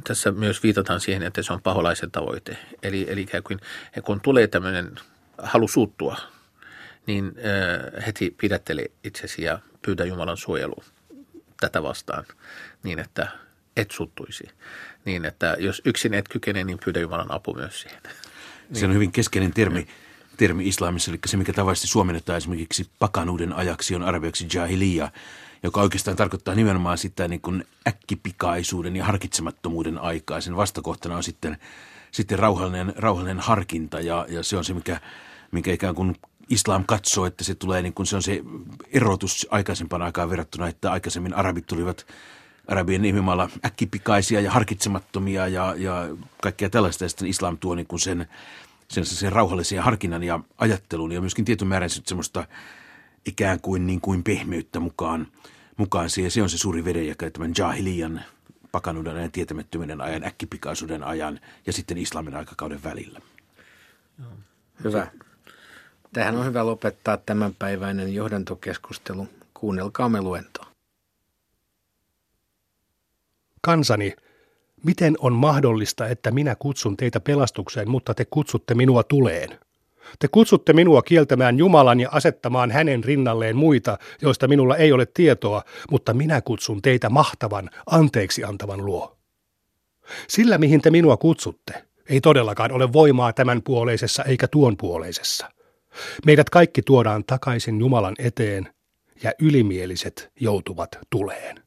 tässä 0.04 0.32
myös 0.32 0.62
viitataan 0.62 1.00
siihen, 1.00 1.22
että 1.22 1.42
se 1.42 1.52
on 1.52 1.62
paholaisen 1.62 2.10
tavoite. 2.10 2.56
Eli, 2.82 3.06
eli 3.08 3.26
kuin, 3.46 3.60
kun 4.02 4.20
tulee 4.20 4.46
tämmöinen 4.46 4.94
halu 5.42 5.68
suuttua, 5.68 6.16
niin 7.08 7.32
heti 8.06 8.34
pidättele 8.40 8.84
itsesi 9.04 9.42
ja 9.42 9.58
pyydä 9.82 10.04
Jumalan 10.04 10.36
suojelua 10.36 10.84
tätä 11.60 11.82
vastaan 11.82 12.24
niin, 12.82 12.98
että 12.98 13.28
et 13.76 13.90
suuttuisi. 13.90 14.44
Niin, 15.04 15.24
että 15.24 15.56
jos 15.58 15.82
yksin 15.84 16.14
et 16.14 16.28
kykene, 16.28 16.64
niin 16.64 16.78
pyydä 16.84 17.00
Jumalan 17.00 17.32
apu 17.32 17.54
myös 17.54 17.80
siihen. 17.80 18.02
Se 18.72 18.86
on 18.86 18.94
hyvin 18.94 19.12
keskeinen 19.12 19.52
termi, 19.52 19.88
termi 20.36 20.68
islamissa, 20.68 21.10
eli 21.10 21.18
se 21.26 21.36
mikä 21.36 21.52
tavallisesti 21.52 21.88
suomennetaan 21.88 22.36
esimerkiksi 22.36 22.90
pakanuuden 22.98 23.52
ajaksi 23.52 23.94
on 23.94 24.02
arabiaksi 24.02 24.46
jahiliya– 24.54 25.10
joka 25.62 25.80
oikeastaan 25.80 26.16
tarkoittaa 26.16 26.54
nimenomaan 26.54 26.98
sitä 26.98 27.28
niin 27.28 27.40
kuin 27.40 27.64
äkkipikaisuuden 27.88 28.96
ja 28.96 29.04
harkitsemattomuuden 29.04 29.98
aikaa. 29.98 30.40
Sen 30.40 30.56
vastakohtana 30.56 31.16
on 31.16 31.22
sitten, 31.22 31.58
sitten 32.10 32.38
rauhallinen, 32.38 32.92
rauhallinen 32.96 33.40
harkinta 33.40 34.00
ja, 34.00 34.26
ja 34.28 34.42
se 34.42 34.56
on 34.56 34.64
se, 34.64 34.74
mikä, 34.74 35.00
mikä 35.50 35.72
ikään 35.72 35.94
kuin 35.94 36.16
islam 36.48 36.84
katsoo, 36.86 37.26
että 37.26 37.44
se 37.44 37.54
tulee 37.54 37.82
niin 37.82 37.94
kuin 37.94 38.06
se 38.06 38.16
on 38.16 38.22
se 38.22 38.42
erotus 38.92 39.46
aikaisempaan 39.50 40.02
aikaan 40.02 40.30
verrattuna, 40.30 40.68
että 40.68 40.92
aikaisemmin 40.92 41.34
arabit 41.34 41.66
tulivat 41.66 42.06
arabien 42.68 43.02
nimimaalla 43.02 43.50
äkkipikaisia 43.64 44.40
ja 44.40 44.50
harkitsemattomia 44.50 45.48
ja, 45.48 45.74
ja 45.76 46.08
kaikkea 46.42 46.70
tällaista. 46.70 47.04
Ja 47.04 47.08
sitten 47.08 47.28
islam 47.28 47.58
tuo 47.58 47.74
niin 47.74 47.86
kuin 47.86 48.00
sen, 48.00 48.26
sen, 48.88 49.06
sen 49.06 49.32
rauhallisen 49.32 49.82
harkinnan 49.82 50.22
ja 50.22 50.40
ajattelun 50.58 51.12
ja 51.12 51.20
myöskin 51.20 51.44
tietyn 51.44 51.68
määrän 51.68 51.90
semmoista 51.90 52.44
ikään 53.26 53.60
kuin, 53.60 53.86
niin 53.86 54.00
kuin 54.00 54.24
pehmeyttä 54.24 54.80
mukaan, 54.80 55.26
mukaan 55.76 56.10
siihen. 56.10 56.30
Se 56.30 56.42
on 56.42 56.50
se 56.50 56.58
suuri 56.58 56.84
vedenjakaja 56.84 57.30
tämän 57.30 57.52
jahilian 57.58 58.24
pakanuuden 58.72 59.16
ajan, 59.16 59.32
tietämättömyyden 59.32 60.00
ajan, 60.00 60.24
äkkipikaisuuden 60.24 61.02
ajan 61.02 61.40
ja 61.66 61.72
sitten 61.72 61.98
islamin 61.98 62.36
aikakauden 62.36 62.82
välillä. 62.82 63.20
Hyvä. 64.84 65.06
Tähän 66.18 66.36
on 66.36 66.46
hyvä 66.46 66.66
lopettaa 66.66 67.16
tämänpäiväinen 67.16 68.14
johdantokeskustelu. 68.14 69.28
Kuunnelkaamme 69.54 70.20
luentoa. 70.20 70.66
Kansani, 73.60 74.16
miten 74.84 75.16
on 75.20 75.32
mahdollista, 75.32 76.08
että 76.08 76.30
minä 76.30 76.54
kutsun 76.54 76.96
teitä 76.96 77.20
pelastukseen, 77.20 77.90
mutta 77.90 78.14
te 78.14 78.24
kutsutte 78.24 78.74
minua 78.74 79.02
tuleen? 79.02 79.58
Te 80.18 80.28
kutsutte 80.28 80.72
minua 80.72 81.02
kieltämään 81.02 81.58
Jumalan 81.58 82.00
ja 82.00 82.08
asettamaan 82.12 82.70
hänen 82.70 83.04
rinnalleen 83.04 83.56
muita, 83.56 83.98
joista 84.22 84.48
minulla 84.48 84.76
ei 84.76 84.92
ole 84.92 85.06
tietoa, 85.06 85.62
mutta 85.90 86.14
minä 86.14 86.40
kutsun 86.40 86.82
teitä 86.82 87.10
mahtavan, 87.10 87.70
anteeksi 87.86 88.44
antavan 88.44 88.86
luo. 88.86 89.16
Sillä, 90.28 90.58
mihin 90.58 90.80
te 90.82 90.90
minua 90.90 91.16
kutsutte, 91.16 91.84
ei 92.08 92.20
todellakaan 92.20 92.72
ole 92.72 92.92
voimaa 92.92 93.32
tämän 93.32 93.62
puoleisessa 93.62 94.24
eikä 94.24 94.48
tuon 94.48 94.76
puoleisessa. 94.76 95.57
Meidät 96.26 96.50
kaikki 96.50 96.82
tuodaan 96.82 97.24
takaisin 97.24 97.80
Jumalan 97.80 98.14
eteen 98.18 98.74
ja 99.22 99.32
ylimieliset 99.38 100.32
joutuvat 100.40 100.98
tuleen. 101.10 101.62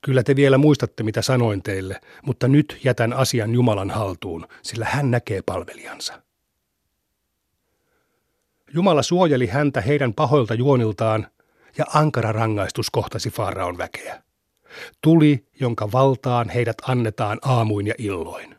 Kyllä 0.00 0.22
te 0.22 0.36
vielä 0.36 0.58
muistatte, 0.58 1.02
mitä 1.02 1.22
sanoin 1.22 1.62
teille, 1.62 2.00
mutta 2.26 2.48
nyt 2.48 2.80
jätän 2.84 3.12
asian 3.12 3.54
Jumalan 3.54 3.90
haltuun, 3.90 4.46
sillä 4.62 4.84
hän 4.84 5.10
näkee 5.10 5.42
palvelijansa. 5.42 6.22
Jumala 8.74 9.02
suojeli 9.02 9.46
häntä 9.46 9.80
heidän 9.80 10.14
pahoilta 10.14 10.54
juoniltaan, 10.54 11.26
ja 11.78 11.84
ankara 11.94 12.32
rangaistus 12.32 12.90
kohtasi 12.90 13.30
Faaraon 13.30 13.78
väkeä. 13.78 14.22
Tuli, 15.00 15.46
jonka 15.60 15.92
valtaan 15.92 16.48
heidät 16.48 16.76
annetaan 16.82 17.38
aamuin 17.42 17.86
ja 17.86 17.94
illoin. 17.98 18.56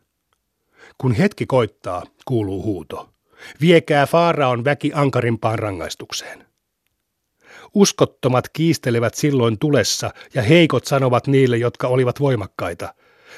Kun 0.97 1.13
hetki 1.13 1.45
koittaa, 1.45 2.03
kuuluu 2.25 2.63
huuto. 2.63 3.12
Viekää 3.61 4.05
Faaraon 4.05 4.65
väki 4.65 4.91
ankarimpaan 4.93 5.59
rangaistukseen. 5.59 6.45
Uskottomat 7.73 8.49
kiistelevät 8.49 9.13
silloin 9.13 9.59
tulessa, 9.59 10.11
ja 10.33 10.41
heikot 10.41 10.85
sanovat 10.85 11.27
niille, 11.27 11.57
jotka 11.57 11.87
olivat 11.87 12.19
voimakkaita. 12.19 12.93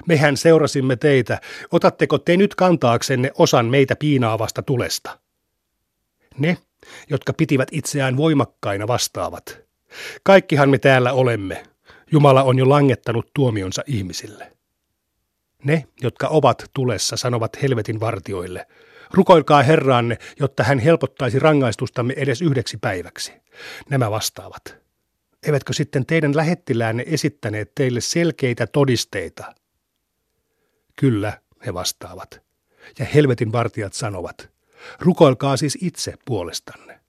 Mehän 0.07 0.37
seurasimme 0.37 0.95
teitä, 0.95 1.41
otatteko 1.71 2.17
te 2.17 2.37
nyt 2.37 2.55
kantaaksenne 2.55 3.31
osan 3.37 3.65
meitä 3.65 3.95
piinaavasta 3.95 4.61
tulesta? 4.61 5.19
Ne, 6.37 6.57
jotka 7.09 7.33
pitivät 7.33 7.67
itseään 7.71 8.17
voimakkaina 8.17 8.87
vastaavat. 8.87 9.59
Kaikkihan 10.23 10.69
me 10.69 10.77
täällä 10.77 11.13
olemme. 11.13 11.63
Jumala 12.11 12.43
on 12.43 12.57
jo 12.57 12.69
langettanut 12.69 13.29
tuomionsa 13.33 13.83
ihmisille. 13.87 14.51
Ne, 15.63 15.87
jotka 16.01 16.27
ovat 16.27 16.69
tulessa, 16.73 17.17
sanovat 17.17 17.61
helvetin 17.61 17.99
vartioille. 17.99 18.67
Rukoilkaa 19.13 19.63
Herraanne, 19.63 20.17
jotta 20.39 20.63
hän 20.63 20.79
helpottaisi 20.79 21.39
rangaistustamme 21.39 22.13
edes 22.17 22.41
yhdeksi 22.41 22.77
päiväksi. 22.77 23.33
Nämä 23.89 24.11
vastaavat. 24.11 24.77
Eivätkö 25.43 25.73
sitten 25.73 26.05
teidän 26.05 26.35
lähettiläänne 26.35 27.03
esittäneet 27.07 27.71
teille 27.75 28.01
selkeitä 28.01 28.67
todisteita? 28.67 29.55
Kyllä, 30.95 31.33
he 31.65 31.73
vastaavat. 31.73 32.41
Ja 32.99 33.05
helvetin 33.05 33.51
vartijat 33.51 33.93
sanovat– 33.93 34.49
Rukoilkaa 34.99 35.57
siis 35.57 35.77
itse 35.81 36.13
puolestanne, 36.25 36.99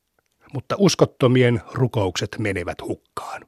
mutta 0.53 0.77
uskottomien 0.79 1.61
rukoukset 1.73 2.37
menevät 2.39 2.83
hukkaan. 2.83 3.47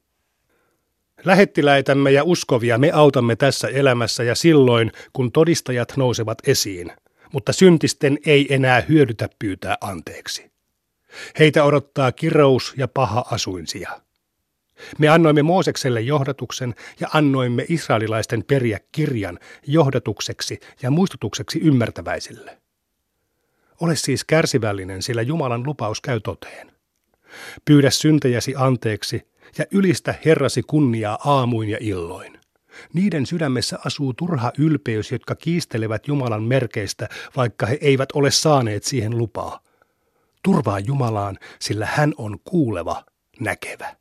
Lähettiläitämme 1.25 2.11
ja 2.11 2.25
uskovia 2.25 2.79
me 2.79 2.93
autamme 2.93 3.37
tässä 3.37 3.69
elämässä 3.69 4.23
ja 4.23 4.35
silloin, 4.35 4.93
kun 5.13 5.33
todistajat 5.33 5.93
nousevat 5.97 6.39
esiin, 6.47 6.93
mutta 7.33 7.53
syntisten 7.53 8.19
ei 8.27 8.55
enää 8.55 8.81
hyödytä 8.89 9.29
pyytää 9.39 9.77
anteeksi. 9.81 10.51
Heitä 11.39 11.65
odottaa 11.65 12.13
kirous 12.13 12.75
ja 12.77 12.89
paha 12.89 13.25
asuinsia. 13.31 14.01
Me 14.99 15.09
annoimme 15.09 15.43
Moosekselle 15.43 16.01
johdatuksen 16.01 16.75
ja 17.01 17.09
annoimme 17.15 17.67
israelilaisten 17.69 18.45
periä 18.45 18.81
kirjan 18.93 19.39
johdatukseksi 19.67 20.61
ja 20.83 20.91
muistutukseksi 20.91 21.61
ymmärtäväisille. 21.63 22.59
Ole 23.81 23.97
siis 23.97 24.25
kärsivällinen, 24.25 25.03
sillä 25.03 25.23
Jumalan 25.23 25.67
lupaus 25.67 26.01
käy 26.01 26.21
toteen. 26.21 26.73
Pyydä 27.65 27.91
syntejäsi 27.91 28.55
anteeksi 28.57 29.29
ja 29.59 29.65
ylistä 29.71 30.15
Herrasi 30.25 30.63
kunniaa 30.63 31.19
aamuin 31.25 31.69
ja 31.69 31.79
illoin. 31.81 32.38
Niiden 32.93 33.27
sydämessä 33.27 33.79
asuu 33.85 34.15
turha 34.15 34.53
ylpeys, 34.59 35.13
jotka 35.13 35.35
kiistelevät 35.35 36.09
Jumalan 36.09 36.43
merkeistä, 36.43 37.09
vaikka 37.37 37.67
he 37.67 37.79
eivät 37.81 38.09
ole 38.15 38.31
saaneet 38.31 38.85
siihen 38.85 39.19
lupaa. 39.19 39.61
Turvaa 40.43 40.79
Jumalaan, 40.79 41.39
sillä 41.61 41.87
hän 41.87 42.15
on 42.19 42.39
kuuleva, 42.45 43.05
näkevä. 43.41 43.97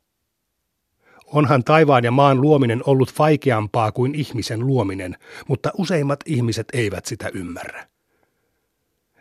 Onhan 1.26 1.64
taivaan 1.64 2.04
ja 2.04 2.10
maan 2.10 2.40
luominen 2.40 2.82
ollut 2.86 3.18
vaikeampaa 3.18 3.92
kuin 3.92 4.14
ihmisen 4.14 4.66
luominen, 4.66 5.16
mutta 5.48 5.70
useimmat 5.78 6.20
ihmiset 6.26 6.66
eivät 6.72 7.06
sitä 7.06 7.30
ymmärrä. 7.34 7.86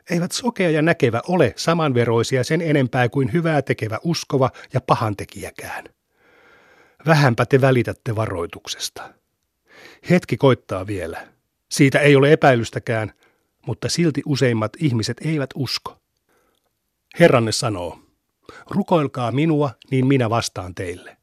Eivät 0.10 0.32
sokea 0.32 0.70
ja 0.70 0.82
näkevä 0.82 1.22
ole 1.28 1.54
samanveroisia 1.56 2.44
sen 2.44 2.62
enempää 2.62 3.10
kuin 3.10 3.34
hyvää 3.34 3.62
tekevä 3.62 4.00
uskova 4.04 4.50
ja 4.74 4.82
pahantekijäkään. 4.82 5.84
Vähänpä 7.06 7.46
te 7.46 7.62
välitätte 7.62 8.16
varoituksesta. 8.16 9.14
Hetki 10.10 10.38
koittaa 10.38 10.88
vielä. 10.88 11.28
Siitä 11.72 12.00
ei 12.00 12.16
ole 12.16 12.32
epäilystäkään, 12.32 13.14
mutta 13.68 13.90
silti 13.90 14.22
useimmat 14.26 14.72
ihmiset 14.80 15.18
eivät 15.26 15.50
usko. 15.56 15.98
Herranne 17.20 17.52
sanoo, 17.52 18.00
rukoilkaa 18.72 19.32
minua, 19.32 19.72
niin 19.92 20.08
minä 20.08 20.30
vastaan 20.30 20.76
teille. 20.76 21.18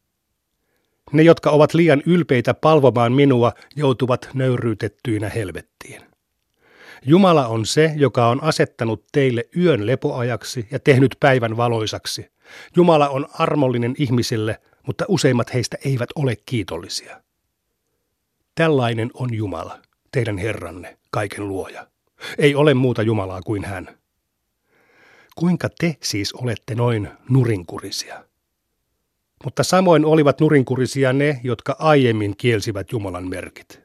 Ne, 1.13 1.23
jotka 1.23 1.51
ovat 1.51 1.75
liian 1.75 2.03
ylpeitä 2.07 2.55
palvomaan 2.55 3.13
minua, 3.13 3.53
joutuvat 3.77 4.29
nöyryytettyinä 4.35 5.29
helvettiin. 5.29 6.03
Jumala 7.07 7.47
on 7.47 7.67
se, 7.67 7.93
joka 7.97 8.29
on 8.29 8.43
asettanut 8.43 9.05
teille 9.13 9.49
yön 9.57 9.87
lepoajaksi 9.87 10.67
ja 10.71 10.79
tehnyt 10.79 11.17
päivän 11.21 11.57
valoisaksi. 11.57 12.31
Jumala 12.77 13.09
on 13.09 13.27
armollinen 13.33 13.95
ihmisille, 13.99 14.61
mutta 14.87 15.05
useimmat 15.09 15.55
heistä 15.55 15.77
eivät 15.85 16.09
ole 16.15 16.37
kiitollisia. 16.47 17.24
Tällainen 18.55 19.11
on 19.15 19.35
Jumala, 19.35 19.79
teidän 20.13 20.39
Herranne, 20.39 20.99
kaiken 21.11 21.49
luoja. 21.49 21.87
Ei 22.39 22.55
ole 22.55 22.75
muuta 22.75 23.03
Jumalaa 23.03 23.43
kuin 23.43 23.65
hän. 23.65 23.99
Kuinka 25.37 25.69
te 25.81 25.97
siis 26.03 26.33
olette 26.33 26.75
noin 26.75 27.09
nurinkurisia? 27.31 28.25
Mutta 29.45 29.63
samoin 29.63 30.05
olivat 30.05 30.41
nurinkurisia 30.41 31.13
ne, 31.13 31.41
jotka 31.45 31.77
aiemmin 31.79 32.37
kielsivät 32.37 32.93
Jumalan 32.93 33.29
merkit. 33.29 33.81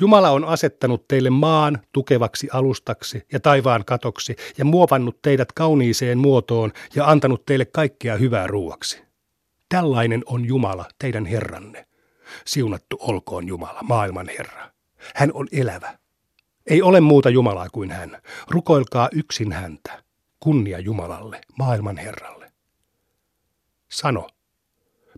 Jumala 0.00 0.30
on 0.30 0.44
asettanut 0.44 1.08
teille 1.08 1.30
maan 1.30 1.78
tukevaksi 1.92 2.48
alustaksi 2.52 3.22
ja 3.32 3.40
taivaan 3.40 3.84
katoksi 3.84 4.36
ja 4.58 4.64
muovannut 4.64 5.22
teidät 5.22 5.52
kauniiseen 5.52 6.18
muotoon 6.18 6.72
ja 6.94 7.10
antanut 7.10 7.46
teille 7.46 7.64
kaikkea 7.64 8.16
hyvää 8.16 8.46
ruuaksi. 8.46 9.02
Tällainen 9.68 10.22
on 10.26 10.44
Jumala, 10.44 10.84
teidän 10.98 11.26
Herranne. 11.26 11.87
Siunattu 12.46 12.96
olkoon 13.00 13.48
Jumala, 13.48 13.82
maailman 13.82 14.28
Herra. 14.38 14.70
Hän 15.14 15.30
on 15.34 15.48
elävä. 15.52 15.98
Ei 16.66 16.82
ole 16.82 17.00
muuta 17.00 17.30
Jumalaa 17.30 17.68
kuin 17.72 17.90
hän. 17.90 18.22
Rukoilkaa 18.48 19.08
yksin 19.12 19.52
häntä. 19.52 20.02
Kunnia 20.40 20.78
Jumalalle, 20.78 21.40
maailman 21.58 21.96
Herralle. 21.96 22.52
Sano, 23.88 24.28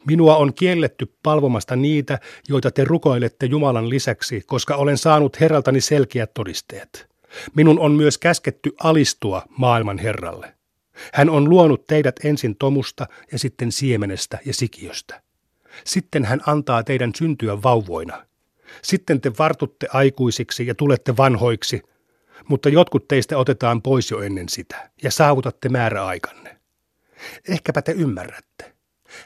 Minua 0.06 0.36
on 0.36 0.54
kielletty 0.54 1.14
palvomasta 1.22 1.76
niitä, 1.76 2.18
joita 2.48 2.70
te 2.70 2.84
rukoilette 2.84 3.46
Jumalan 3.46 3.88
lisäksi, 3.88 4.42
koska 4.46 4.76
olen 4.76 4.98
saanut 4.98 5.40
Herraltani 5.40 5.80
selkeät 5.80 6.34
todisteet. 6.34 7.10
Minun 7.56 7.78
on 7.78 7.92
myös 7.92 8.18
käsketty 8.18 8.72
alistua 8.82 9.42
maailman 9.58 9.98
Herralle. 9.98 10.54
Hän 11.12 11.30
on 11.30 11.48
luonut 11.48 11.86
teidät 11.86 12.16
ensin 12.24 12.56
tomusta 12.56 13.06
ja 13.32 13.38
sitten 13.38 13.72
siemenestä 13.72 14.38
ja 14.46 14.54
sikiöstä. 14.54 15.22
Sitten 15.84 16.24
hän 16.24 16.40
antaa 16.46 16.82
teidän 16.82 17.12
syntyä 17.16 17.62
vauvoina. 17.62 18.26
Sitten 18.82 19.20
te 19.20 19.32
vartutte 19.38 19.86
aikuisiksi 19.92 20.66
ja 20.66 20.74
tulette 20.74 21.16
vanhoiksi, 21.16 21.82
mutta 22.48 22.68
jotkut 22.68 23.08
teistä 23.08 23.38
otetaan 23.38 23.82
pois 23.82 24.10
jo 24.10 24.20
ennen 24.20 24.48
sitä 24.48 24.90
ja 25.02 25.10
saavutatte 25.10 25.68
määräaikanne. 25.68 26.56
Ehkäpä 27.48 27.82
te 27.82 27.92
ymmärrätte. 27.92 28.72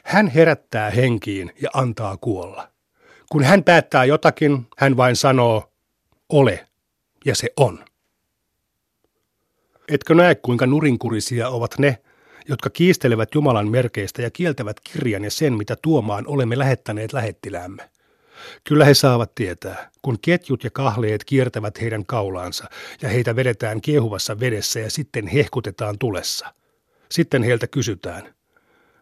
Hän 0.03 0.27
herättää 0.27 0.89
henkiin 0.89 1.51
ja 1.61 1.69
antaa 1.73 2.17
kuolla. 2.17 2.71
Kun 3.29 3.43
hän 3.43 3.63
päättää 3.63 4.05
jotakin, 4.05 4.67
hän 4.77 4.97
vain 4.97 5.15
sanoo, 5.15 5.71
ole, 6.29 6.67
ja 7.25 7.35
se 7.35 7.49
on. 7.57 7.85
Etkö 9.87 10.15
näe, 10.15 10.35
kuinka 10.35 10.65
nurinkurisia 10.67 11.49
ovat 11.49 11.79
ne, 11.79 11.97
jotka 12.49 12.69
kiistelevät 12.69 13.35
Jumalan 13.35 13.67
merkeistä 13.67 14.21
ja 14.21 14.31
kieltävät 14.31 14.79
kirjan 14.79 15.23
ja 15.23 15.31
sen, 15.31 15.53
mitä 15.53 15.75
tuomaan 15.81 16.27
olemme 16.27 16.57
lähettäneet 16.57 17.13
lähettiläämme? 17.13 17.89
Kyllä 18.63 18.85
he 18.85 18.93
saavat 18.93 19.35
tietää, 19.35 19.91
kun 20.01 20.17
ketjut 20.21 20.63
ja 20.63 20.69
kahleet 20.69 21.23
kiertävät 21.23 21.81
heidän 21.81 22.05
kaulaansa 22.05 22.69
ja 23.01 23.09
heitä 23.09 23.35
vedetään 23.35 23.81
kiehuvassa 23.81 24.39
vedessä 24.39 24.79
ja 24.79 24.91
sitten 24.91 25.27
hehkutetaan 25.27 25.99
tulessa. 25.99 26.53
Sitten 27.11 27.43
heiltä 27.43 27.67
kysytään, 27.67 28.35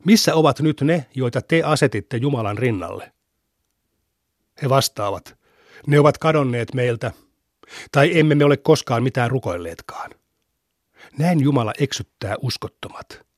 missä 0.06 0.36
ovat 0.36 0.60
nyt 0.60 0.82
ne, 0.82 1.06
joita 1.16 1.42
te 1.42 1.64
asetitte 1.64 2.18
Jumalan 2.18 2.58
rinnalle? 2.58 3.12
He 4.62 4.70
vastaavat, 4.70 5.38
ne 5.88 6.00
ovat 6.00 6.18
kadonneet 6.18 6.74
meiltä, 6.74 7.12
tai 7.92 8.20
emme 8.20 8.36
me 8.36 8.46
ole 8.46 8.58
koskaan 8.58 9.04
mitään 9.04 9.32
rukoilleetkaan. 9.32 10.12
Näin 11.18 11.40
Jumala 11.40 11.74
eksyttää 11.80 12.36
uskottomat. 12.42 13.33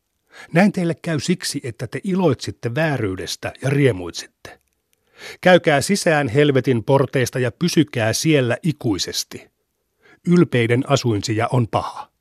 Näin 0.54 0.72
teille 0.72 0.96
käy 1.02 1.20
siksi, 1.20 1.62
että 1.64 1.88
te 1.88 2.02
iloitsitte 2.04 2.76
vääryydestä 2.76 3.54
ja 3.62 3.70
riemuitsitte. 3.70 4.60
Käykää 5.42 5.82
sisään 5.82 6.28
helvetin 6.28 6.84
porteista 6.84 7.40
ja 7.40 7.52
pysykää 7.52 8.14
siellä 8.14 8.58
ikuisesti. 8.64 9.52
Ylpeiden 10.28 10.84
asuinsija 10.88 11.48
on 11.52 11.68
paha. 11.68 12.12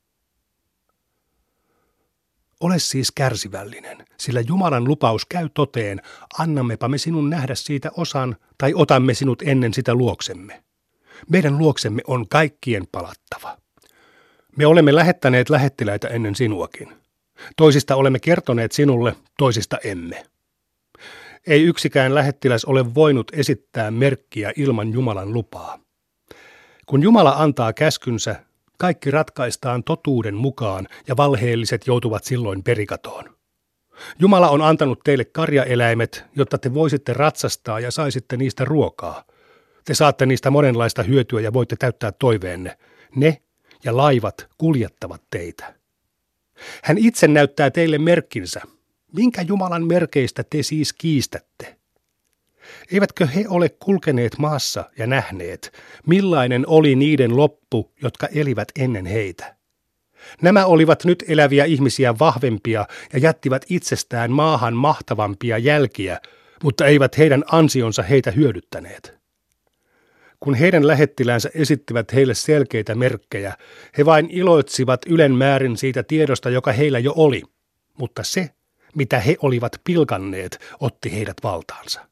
Ole 2.59 2.79
siis 2.79 3.11
kärsivällinen, 3.11 4.05
sillä 4.19 4.41
Jumalan 4.41 4.83
lupaus 4.83 5.25
käy 5.25 5.49
toteen, 5.53 6.01
annammepa 6.39 6.87
me 6.87 6.97
sinun 6.97 7.29
nähdä 7.29 7.55
siitä 7.55 7.91
osan 7.97 8.35
tai 8.57 8.73
otamme 8.75 9.13
sinut 9.13 9.41
ennen 9.41 9.73
sitä 9.73 9.93
luoksemme. 9.93 10.63
Meidän 11.29 11.57
luoksemme 11.57 12.01
on 12.07 12.29
kaikkien 12.29 12.87
palattava. 12.91 13.57
Me 14.57 14.65
olemme 14.65 14.95
lähettäneet 14.95 15.49
lähettiläitä 15.49 16.07
ennen 16.07 16.35
sinuakin. 16.35 17.04
Toisista 17.57 17.95
olemme 17.95 18.19
kertoneet 18.19 18.71
sinulle, 18.71 19.15
toisista 19.37 19.77
emme. 19.83 20.25
Ei 21.47 21.63
yksikään 21.63 22.15
lähettiläs 22.15 22.65
ole 22.65 22.95
voinut 22.95 23.31
esittää 23.33 23.91
merkkiä 23.91 24.53
ilman 24.55 24.93
Jumalan 24.93 25.33
lupaa. 25.33 25.79
Kun 26.85 27.03
Jumala 27.03 27.33
antaa 27.37 27.73
käskynsä, 27.73 28.35
kaikki 28.77 29.11
ratkaistaan 29.11 29.83
totuuden 29.83 30.35
mukaan 30.35 30.87
ja 31.07 31.17
valheelliset 31.17 31.87
joutuvat 31.87 32.23
silloin 32.23 32.63
perikatoon. 32.63 33.35
Jumala 34.19 34.49
on 34.49 34.61
antanut 34.61 34.99
teille 35.03 35.25
karjaeläimet, 35.25 36.25
jotta 36.35 36.57
te 36.57 36.73
voisitte 36.73 37.13
ratsastaa 37.13 37.79
ja 37.79 37.91
saisitte 37.91 38.37
niistä 38.37 38.65
ruokaa. 38.65 39.23
Te 39.85 39.93
saatte 39.93 40.25
niistä 40.25 40.49
monenlaista 40.49 41.03
hyötyä 41.03 41.41
ja 41.41 41.53
voitte 41.53 41.75
täyttää 41.75 42.11
toiveenne. 42.11 42.77
Ne 43.15 43.41
ja 43.83 43.97
laivat 43.97 44.47
kuljettavat 44.57 45.21
teitä. 45.31 45.74
Hän 46.83 46.97
itse 46.97 47.27
näyttää 47.27 47.71
teille 47.71 47.97
merkkinsä. 47.97 48.61
Minkä 49.13 49.41
Jumalan 49.41 49.87
merkeistä 49.87 50.43
te 50.43 50.63
siis 50.63 50.93
kiistätte? 50.93 51.75
Eivätkö 52.91 53.27
he 53.27 53.45
ole 53.49 53.69
kulkeneet 53.69 54.37
maassa 54.37 54.89
ja 54.97 55.07
nähneet, 55.07 55.73
millainen 56.07 56.63
oli 56.67 56.95
niiden 56.95 57.37
loppu, 57.37 57.91
jotka 58.01 58.27
elivät 58.27 58.67
ennen 58.79 59.05
heitä? 59.05 59.55
Nämä 60.41 60.65
olivat 60.65 61.05
nyt 61.05 61.23
eläviä 61.27 61.65
ihmisiä 61.65 62.19
vahvempia 62.19 62.85
ja 63.13 63.19
jättivät 63.19 63.65
itsestään 63.69 64.31
maahan 64.31 64.73
mahtavampia 64.73 65.57
jälkiä, 65.57 66.19
mutta 66.63 66.85
eivät 66.85 67.17
heidän 67.17 67.43
ansionsa 67.51 68.03
heitä 68.03 68.31
hyödyttäneet. 68.31 69.24
Kun 70.45 70.55
heidän 70.55 70.87
lähettilänsä 70.87 71.49
esittivät 71.55 72.13
heille 72.13 72.33
selkeitä 72.33 72.95
merkkejä, 72.95 73.53
he 73.97 74.05
vain 74.05 74.27
iloitsivat 74.29 75.01
ylen 75.07 75.35
määrin 75.35 75.77
siitä 75.77 76.03
tiedosta, 76.03 76.49
joka 76.49 76.71
heillä 76.71 76.99
jo 76.99 77.13
oli, 77.15 77.43
mutta 77.97 78.23
se, 78.23 78.49
mitä 78.95 79.19
he 79.19 79.35
olivat 79.41 79.71
pilkanneet, 79.83 80.59
otti 80.79 81.13
heidät 81.13 81.37
valtaansa. 81.43 82.07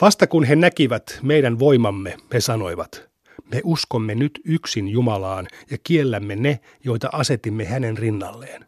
Vasta 0.00 0.26
kun 0.26 0.44
he 0.44 0.56
näkivät 0.56 1.18
meidän 1.22 1.58
voimamme, 1.58 2.16
he 2.32 2.40
sanoivat, 2.40 3.08
me 3.52 3.60
uskomme 3.64 4.14
nyt 4.14 4.40
yksin 4.44 4.88
Jumalaan 4.88 5.46
ja 5.70 5.78
kiellämme 5.84 6.36
ne, 6.36 6.60
joita 6.84 7.08
asetimme 7.12 7.64
hänen 7.64 7.98
rinnalleen. 7.98 8.64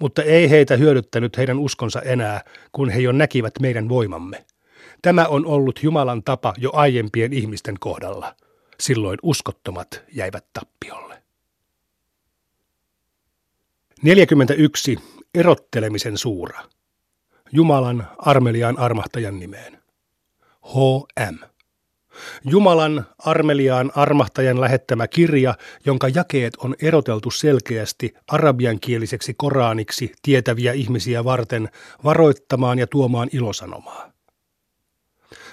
Mutta 0.00 0.22
ei 0.22 0.50
heitä 0.50 0.76
hyödyttänyt 0.76 1.36
heidän 1.36 1.58
uskonsa 1.58 2.02
enää, 2.02 2.44
kun 2.72 2.90
he 2.90 3.00
jo 3.00 3.12
näkivät 3.12 3.54
meidän 3.60 3.88
voimamme. 3.88 4.44
Tämä 5.02 5.26
on 5.26 5.46
ollut 5.46 5.82
Jumalan 5.82 6.22
tapa 6.22 6.54
jo 6.58 6.70
aiempien 6.72 7.32
ihmisten 7.32 7.74
kohdalla. 7.80 8.34
Silloin 8.80 9.18
uskottomat 9.22 10.02
jäivät 10.12 10.44
tappiolle. 10.52 11.22
41. 14.02 14.98
Erottelemisen 15.34 16.18
suura. 16.18 16.62
Jumalan 17.52 18.06
armeliaan 18.18 18.78
armahtajan 18.78 19.38
nimeen. 19.38 19.78
H.M. 20.62 21.34
Jumalan 22.44 23.06
armeliaan 23.18 23.92
armahtajan 23.94 24.60
lähettämä 24.60 25.08
kirja, 25.08 25.54
jonka 25.86 26.08
jakeet 26.08 26.56
on 26.56 26.74
eroteltu 26.82 27.30
selkeästi 27.30 28.14
arabiankieliseksi 28.28 29.34
koraaniksi 29.34 30.12
tietäviä 30.22 30.72
ihmisiä 30.72 31.24
varten 31.24 31.68
varoittamaan 32.04 32.78
ja 32.78 32.86
tuomaan 32.86 33.28
ilosanomaa. 33.32 34.12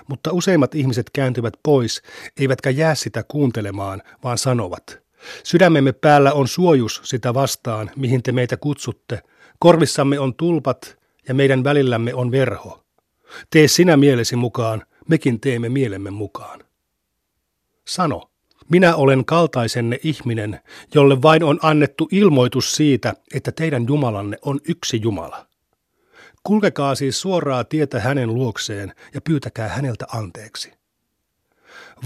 Mutta 0.07 0.31
useimmat 0.33 0.75
ihmiset 0.75 1.09
kääntyvät 1.09 1.53
pois, 1.63 2.01
eivätkä 2.39 2.69
jää 2.69 2.95
sitä 2.95 3.23
kuuntelemaan, 3.27 4.01
vaan 4.23 4.37
sanovat, 4.37 4.99
sydämemme 5.43 5.91
päällä 5.91 6.33
on 6.33 6.47
suojus 6.47 7.01
sitä 7.03 7.33
vastaan, 7.33 7.91
mihin 7.95 8.23
te 8.23 8.31
meitä 8.31 8.57
kutsutte, 8.57 9.21
korvissamme 9.59 10.19
on 10.19 10.35
tulpat 10.35 10.97
ja 11.27 11.33
meidän 11.33 11.63
välillämme 11.63 12.13
on 12.13 12.31
verho. 12.31 12.83
Tee 13.49 13.67
sinä 13.67 13.97
mielesi 13.97 14.35
mukaan, 14.35 14.83
mekin 15.07 15.39
teemme 15.39 15.69
mielemme 15.69 16.11
mukaan. 16.11 16.59
Sano, 17.87 18.29
minä 18.69 18.95
olen 18.95 19.25
kaltaisenne 19.25 19.99
ihminen, 20.03 20.59
jolle 20.93 21.21
vain 21.21 21.43
on 21.43 21.59
annettu 21.61 22.07
ilmoitus 22.11 22.75
siitä, 22.75 23.13
että 23.33 23.51
teidän 23.51 23.85
Jumalanne 23.87 24.37
on 24.41 24.59
yksi 24.67 25.01
Jumala. 25.01 25.46
Kulkekaa 26.47 26.95
siis 26.95 27.21
suoraa 27.21 27.63
tietä 27.63 27.99
hänen 27.99 28.33
luokseen 28.33 28.93
ja 29.13 29.21
pyytäkää 29.21 29.67
häneltä 29.67 30.05
anteeksi. 30.13 30.73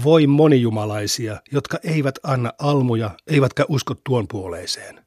Voi 0.04 0.26
monijumalaisia, 0.26 1.40
jotka 1.52 1.78
eivät 1.84 2.18
anna 2.22 2.52
almuja, 2.58 3.10
eivätkä 3.26 3.64
usko 3.68 3.94
tuon 3.94 4.28
puoleiseen. 4.28 5.04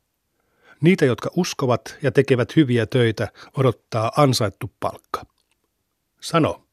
Niitä, 0.81 1.05
jotka 1.05 1.29
uskovat 1.35 1.97
ja 2.01 2.11
tekevät 2.11 2.55
hyviä 2.55 2.85
töitä, 2.85 3.27
odottaa 3.57 4.11
ansaittu 4.17 4.71
palkka. 4.79 5.25
Sano, 6.21 6.67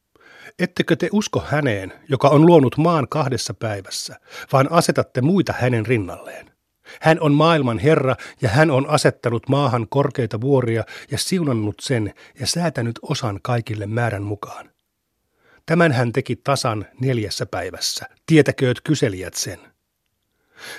Ettekö 0.59 0.97
te 0.97 1.09
usko 1.13 1.43
häneen, 1.47 1.93
joka 2.09 2.29
on 2.29 2.47
luonut 2.47 2.77
maan 2.77 3.09
kahdessa 3.09 3.55
päivässä, 3.55 4.21
vaan 4.53 4.73
asetatte 4.73 5.21
muita 5.21 5.55
hänen 5.59 5.87
rinnalleen? 5.87 6.52
Hän 7.01 7.21
on 7.21 7.33
maailman 7.33 7.79
Herra 7.79 8.17
ja 8.41 8.49
hän 8.49 8.71
on 8.71 8.91
asettanut 8.91 9.49
maahan 9.49 9.87
korkeita 9.89 10.41
vuoria 10.41 10.85
ja 11.11 11.19
siunannut 11.19 11.75
sen 11.81 12.15
ja 12.41 12.47
säätänyt 12.47 12.99
osan 13.03 13.39
kaikille 13.43 13.87
määrän 13.87 14.23
mukaan. 14.23 14.71
Tämän 15.67 15.93
hän 15.93 16.13
teki 16.13 16.37
tasan 16.37 16.87
neljässä 17.01 17.47
päivässä. 17.47 18.07
Tietäkööt 18.27 18.81
kyselijät 18.81 19.35
sen. 19.35 19.59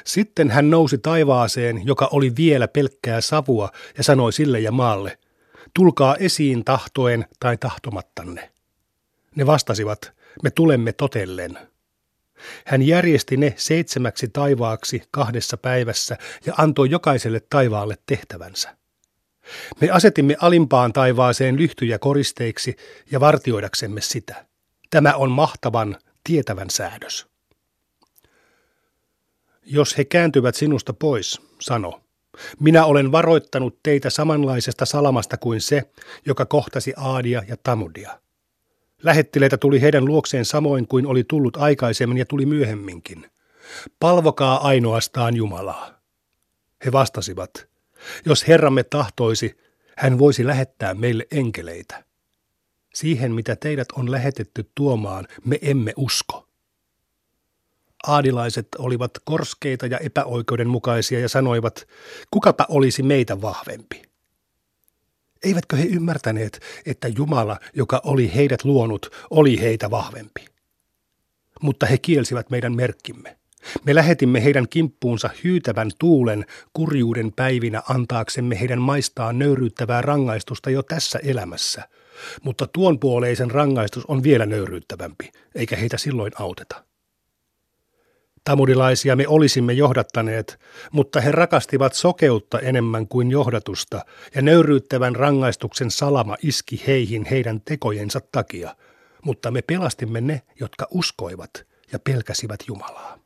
Sitten 0.05 0.49
hän 0.49 0.69
nousi 0.69 0.97
taivaaseen, 0.97 1.81
joka 1.85 2.09
oli 2.11 2.35
vielä 2.35 2.67
pelkkää 2.67 3.21
savua, 3.21 3.69
ja 3.97 4.03
sanoi 4.03 4.33
sille 4.33 4.59
ja 4.59 4.71
maalle, 4.71 5.17
tulkaa 5.73 6.15
esiin 6.15 6.63
tahtoen 6.63 7.25
tai 7.39 7.57
tahtomattanne. 7.57 8.51
Ne 9.35 9.45
vastasivat, 9.45 10.11
me 10.43 10.51
tulemme 10.51 10.93
totellen. 10.93 11.57
Hän 12.65 12.81
järjesti 12.81 13.37
ne 13.37 13.53
seitsemäksi 13.57 14.27
taivaaksi 14.27 15.03
kahdessa 15.11 15.57
päivässä 15.57 16.17
ja 16.45 16.53
antoi 16.57 16.89
jokaiselle 16.89 17.41
taivaalle 17.49 17.97
tehtävänsä. 18.05 18.77
Me 19.81 19.89
asetimme 19.89 20.35
alimpaan 20.39 20.93
taivaaseen 20.93 21.57
lyhtyjä 21.57 21.99
koristeiksi 21.99 22.75
ja 23.11 23.19
vartioidaksemme 23.19 24.01
sitä. 24.01 24.45
Tämä 24.89 25.13
on 25.13 25.31
mahtavan, 25.31 25.97
tietävän 26.23 26.69
säädös. 26.69 27.27
Jos 29.65 29.97
he 29.97 30.05
kääntyvät 30.05 30.55
sinusta 30.55 30.93
pois, 30.93 31.41
sano, 31.61 32.01
minä 32.59 32.85
olen 32.85 33.11
varoittanut 33.11 33.79
teitä 33.83 34.09
samanlaisesta 34.09 34.85
salamasta 34.85 35.37
kuin 35.37 35.61
se, 35.61 35.83
joka 36.25 36.45
kohtasi 36.45 36.93
Aadia 36.97 37.43
ja 37.47 37.57
Tamudia. 37.63 38.19
Lähettileitä 39.03 39.57
tuli 39.57 39.81
heidän 39.81 40.05
luokseen 40.05 40.45
samoin 40.45 40.87
kuin 40.87 41.05
oli 41.05 41.23
tullut 41.23 41.57
aikaisemmin 41.57 42.17
ja 42.17 42.25
tuli 42.25 42.45
myöhemminkin. 42.45 43.31
Palvokaa 43.99 44.67
ainoastaan 44.67 45.35
Jumalaa. 45.35 46.01
He 46.85 46.91
vastasivat, 46.91 47.67
jos 48.25 48.47
Herramme 48.47 48.83
tahtoisi, 48.83 49.57
hän 49.97 50.19
voisi 50.19 50.47
lähettää 50.47 50.93
meille 50.93 51.27
enkeleitä. 51.31 52.03
Siihen, 52.93 53.31
mitä 53.31 53.55
teidät 53.55 53.87
on 53.91 54.11
lähetetty 54.11 54.71
tuomaan, 54.75 55.27
me 55.45 55.59
emme 55.61 55.93
usko. 55.97 56.47
Aadilaiset 58.07 58.67
olivat 58.77 59.11
korskeita 59.25 59.85
ja 59.85 59.97
epäoikeudenmukaisia 59.97 61.19
ja 61.19 61.29
sanoivat, 61.29 61.87
kukapa 62.31 62.65
olisi 62.69 63.03
meitä 63.03 63.41
vahvempi. 63.41 64.12
Eivätkö 65.43 65.75
he 65.75 65.83
ymmärtäneet, 65.83 66.59
että 66.85 67.07
Jumala, 67.07 67.59
joka 67.73 68.01
oli 68.03 68.31
heidät 68.35 68.63
luonut, 68.63 69.09
oli 69.29 69.61
heitä 69.61 69.91
vahvempi? 69.91 70.45
Mutta 71.61 71.85
he 71.85 71.97
kielsivät 71.97 72.49
meidän 72.49 72.75
merkkimme. 72.75 73.37
Me 73.83 73.95
lähetimme 73.95 74.43
heidän 74.43 74.69
kimppuunsa 74.69 75.29
hyytävän 75.43 75.91
tuulen 75.99 76.45
kurjuuden 76.73 77.33
päivinä 77.35 77.81
antaaksemme 77.89 78.59
heidän 78.59 78.81
maistaan 78.81 79.39
nöyryyttävää 79.39 80.01
rangaistusta 80.01 80.69
jo 80.69 80.83
tässä 80.83 81.19
elämässä. 81.23 81.89
Mutta 82.43 82.67
tuon 82.67 82.99
puoleisen 82.99 83.51
rangaistus 83.51 84.05
on 84.05 84.23
vielä 84.23 84.45
nöyryyttävämpi, 84.45 85.31
eikä 85.55 85.75
heitä 85.75 85.97
silloin 85.97 86.31
auteta. 86.39 86.83
Tamudilaisia 88.43 89.15
me 89.15 89.27
olisimme 89.27 89.73
johdattaneet, 89.73 90.59
mutta 90.91 91.21
he 91.21 91.31
rakastivat 91.31 91.93
sokeutta 91.93 92.59
enemmän 92.59 93.07
kuin 93.07 93.31
johdatusta, 93.31 94.05
ja 94.35 94.41
nöyryyttävän 94.41 95.15
rangaistuksen 95.15 95.91
salama 95.91 96.35
iski 96.41 96.83
heihin 96.87 97.25
heidän 97.25 97.61
tekojensa 97.61 98.19
takia, 98.31 98.75
mutta 99.25 99.51
me 99.51 99.61
pelastimme 99.61 100.21
ne, 100.21 100.41
jotka 100.59 100.87
uskoivat 100.91 101.65
ja 101.91 101.99
pelkäsivät 101.99 102.59
Jumalaa. 102.67 103.19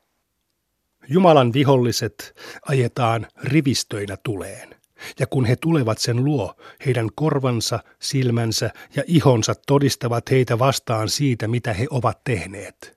Jumalan 1.10 1.54
viholliset 1.54 2.36
ajetaan 2.68 3.28
rivistöinä 3.44 4.18
tuleen, 4.24 4.76
ja 5.20 5.28
kun 5.28 5.46
he 5.46 5.56
tulevat 5.56 5.98
sen 5.98 6.26
luo, 6.26 6.54
heidän 6.86 7.10
korvansa, 7.16 7.80
silmänsä 8.00 8.70
ja 8.96 9.04
ihonsa 9.08 9.56
todistavat 9.68 10.32
heitä 10.32 10.60
vastaan 10.60 11.10
siitä, 11.10 11.48
mitä 11.48 11.74
he 11.74 11.88
ovat 11.92 12.24
tehneet 12.24 12.97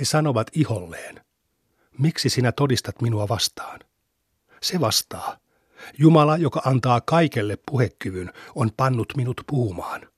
he 0.00 0.04
sanovat 0.04 0.46
iholleen, 0.52 1.20
miksi 1.98 2.28
sinä 2.28 2.52
todistat 2.52 3.02
minua 3.02 3.28
vastaan? 3.28 3.80
Se 4.62 4.80
vastaa, 4.80 5.38
Jumala, 5.98 6.36
joka 6.36 6.62
antaa 6.64 7.00
kaikelle 7.00 7.58
puhekyvyn, 7.70 8.32
on 8.54 8.70
pannut 8.76 9.12
minut 9.16 9.40
puhumaan. 9.46 10.08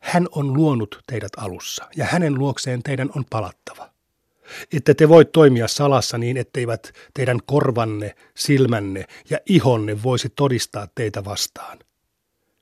Hän 0.00 0.28
on 0.30 0.54
luonut 0.54 0.98
teidät 1.06 1.32
alussa, 1.36 1.88
ja 1.96 2.04
hänen 2.04 2.34
luokseen 2.34 2.82
teidän 2.82 3.10
on 3.16 3.24
palattava. 3.30 3.90
Että 4.72 4.94
te 4.94 5.08
voi 5.08 5.24
toimia 5.24 5.68
salassa 5.68 6.18
niin, 6.18 6.36
etteivät 6.36 6.92
teidän 7.14 7.38
korvanne, 7.46 8.14
silmänne 8.36 9.04
ja 9.30 9.38
ihonne 9.46 10.02
voisi 10.02 10.28
todistaa 10.28 10.88
teitä 10.94 11.24
vastaan. 11.24 11.78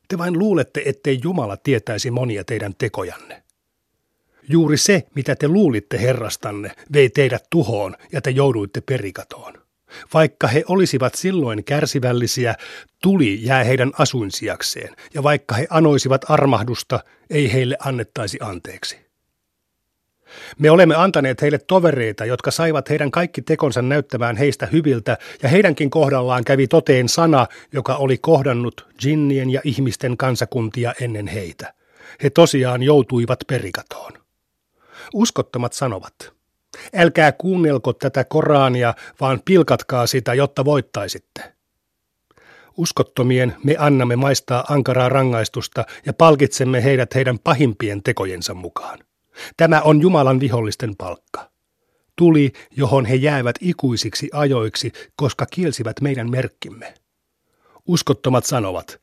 Te 0.09 0.19
vain 0.19 0.39
luulette, 0.39 0.83
ettei 0.87 1.21
Jumala 1.23 1.57
tietäisi 1.57 2.11
monia 2.11 2.45
teidän 2.45 2.75
tekojanne. 2.79 3.43
Juuri 4.49 4.77
se, 4.77 5.07
mitä 5.15 5.37
te 5.37 5.49
luulitte 5.49 6.01
herrastanne, 6.01 6.73
vei 6.93 7.11
teidät 7.11 7.45
tuhoon 7.51 7.97
ja 8.13 8.21
te 8.21 8.31
jouduitte 8.31 8.81
perikatoon. 8.81 9.55
Vaikka 10.15 10.47
he 10.47 10.65
olisivat 10.69 11.15
silloin 11.15 11.65
kärsivällisiä, 11.65 12.55
tuli 13.03 13.45
jää 13.45 13.65
heidän 13.65 13.93
asuinsijakseen, 13.99 14.97
ja 15.15 15.23
vaikka 15.23 15.55
he 15.55 15.67
anoisivat 15.71 16.31
armahdusta, 16.31 17.01
ei 17.31 17.53
heille 17.53 17.77
annettaisi 17.81 18.39
anteeksi. 18.41 19.09
Me 20.59 20.71
olemme 20.71 20.95
antaneet 20.95 21.43
heille 21.43 21.59
tovereita, 21.59 22.25
jotka 22.25 22.51
saivat 22.51 22.91
heidän 22.91 23.11
kaikki 23.11 23.43
tekonsa 23.43 23.83
näyttämään 23.83 24.37
heistä 24.37 24.67
hyviltä, 24.67 25.19
ja 25.43 25.49
heidänkin 25.49 25.91
kohdallaan 25.91 26.45
kävi 26.45 26.67
toteen 26.67 27.09
sana, 27.09 27.47
joka 27.73 27.97
oli 27.97 28.19
kohdannut 28.19 28.87
jinnien 29.05 29.51
ja 29.51 29.61
ihmisten 29.65 30.17
kansakuntia 30.17 30.95
ennen 31.01 31.27
heitä. 31.27 31.75
He 32.23 32.31
tosiaan 32.31 32.83
joutuivat 32.83 33.39
perikatoon. 33.47 34.18
Uskottomat 35.15 35.73
sanovat, 35.73 36.15
älkää 36.97 37.33
kuunnelko 37.33 37.93
tätä 37.93 38.25
Korania, 38.25 38.95
vaan 39.21 39.41
pilkatkaa 39.45 40.07
sitä, 40.07 40.35
jotta 40.35 40.65
voittaisitte. 40.65 41.55
Uskottomien 42.77 43.57
me 43.65 43.77
annamme 43.79 44.17
maistaa 44.17 44.65
ankaraa 44.69 45.09
rangaistusta 45.09 45.85
ja 46.07 46.13
palkitsemme 46.13 46.85
heidät 46.85 47.15
heidän 47.15 47.39
pahimpien 47.39 48.03
tekojensa 48.03 48.55
mukaan. 48.55 48.99
Tämä 49.57 49.81
on 49.81 50.01
Jumalan 50.01 50.41
vihollisten 50.41 50.97
palkka. 50.97 51.51
Tuli, 52.17 52.53
johon 52.77 53.05
he 53.05 53.15
jäävät 53.15 53.57
ikuisiksi 53.61 54.29
ajoiksi, 54.33 54.93
koska 55.17 55.47
kielsivät 55.47 56.01
meidän 56.01 56.31
merkkimme. 56.31 56.95
Uskottomat 57.87 58.45
sanovat, 58.45 59.01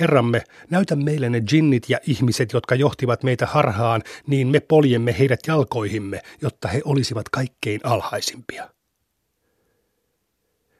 Herramme, 0.00 0.42
näytä 0.70 0.96
meille 0.96 1.30
ne 1.30 1.42
jinnit 1.52 1.90
ja 1.90 1.98
ihmiset, 2.06 2.52
jotka 2.52 2.74
johtivat 2.74 3.22
meitä 3.22 3.46
harhaan, 3.46 4.02
niin 4.26 4.48
me 4.48 4.60
poljemme 4.60 5.18
heidät 5.18 5.40
jalkoihimme, 5.46 6.20
jotta 6.42 6.68
he 6.68 6.80
olisivat 6.84 7.28
kaikkein 7.28 7.80
alhaisimpia. 7.84 8.70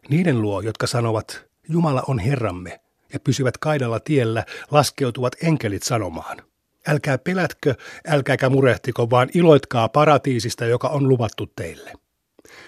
Niiden 0.09 0.43
luo, 0.43 0.61
jotka 0.61 0.87
sanovat, 0.87 1.45
Jumala 1.69 2.03
on 2.07 2.19
Herramme, 2.19 2.81
ja 3.13 3.21
pysyvät 3.21 3.59
kaidalla 3.59 4.01
tiellä, 4.01 4.45
laskeutuvat 4.71 5.33
enkelit 5.43 5.83
sanomaan. 5.83 6.39
Älkää 6.87 7.19
pelätkö, 7.19 7.75
älkääkä 8.07 8.49
murehtiko, 8.49 9.11
vaan 9.11 9.29
iloitkaa 9.35 9.89
paratiisista, 9.89 10.65
joka 10.65 10.89
on 10.89 11.09
luvattu 11.09 11.47
teille. 11.57 11.93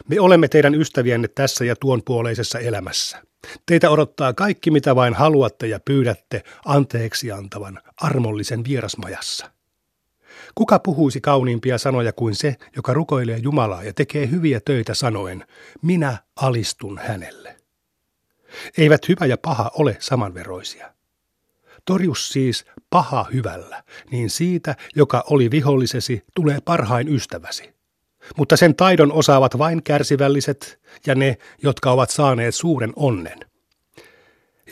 Me 0.08 0.20
olemme 0.20 0.48
teidän 0.48 0.74
ystävienne 0.74 1.28
tässä 1.28 1.64
ja 1.64 1.76
tuon 1.76 2.02
puoleisessa 2.04 2.58
elämässä. 2.58 3.22
Teitä 3.66 3.90
odottaa 3.90 4.32
kaikki, 4.32 4.70
mitä 4.70 4.96
vain 4.96 5.14
haluatte 5.14 5.66
ja 5.66 5.80
pyydätte 5.80 6.42
anteeksi 6.64 7.32
antavan 7.32 7.78
armollisen 7.96 8.64
vierasmajassa. 8.64 9.50
Kuka 10.54 10.78
puhuisi 10.78 11.20
kauniimpia 11.20 11.78
sanoja 11.78 12.12
kuin 12.12 12.34
se, 12.34 12.56
joka 12.76 12.94
rukoilee 12.94 13.38
Jumalaa 13.38 13.84
ja 13.84 13.94
tekee 13.94 14.30
hyviä 14.30 14.60
töitä 14.60 14.94
sanoen, 14.94 15.46
minä 15.82 16.18
alistun 16.36 16.98
hänelle. 16.98 17.56
Eivät 18.78 19.08
hyvä 19.08 19.26
ja 19.26 19.38
paha 19.38 19.70
ole 19.74 19.96
samanveroisia. 20.00 20.94
Torjus 21.84 22.28
siis 22.28 22.64
paha 22.90 23.26
hyvällä, 23.32 23.82
niin 24.10 24.30
siitä, 24.30 24.76
joka 24.96 25.24
oli 25.30 25.50
vihollisesi, 25.50 26.24
tulee 26.34 26.58
parhain 26.64 27.08
ystäväsi. 27.08 27.79
Mutta 28.36 28.56
sen 28.56 28.76
taidon 28.76 29.12
osaavat 29.12 29.58
vain 29.58 29.82
kärsivälliset 29.82 30.80
ja 31.06 31.14
ne, 31.14 31.38
jotka 31.62 31.90
ovat 31.92 32.10
saaneet 32.10 32.54
suuren 32.54 32.92
onnen. 32.96 33.38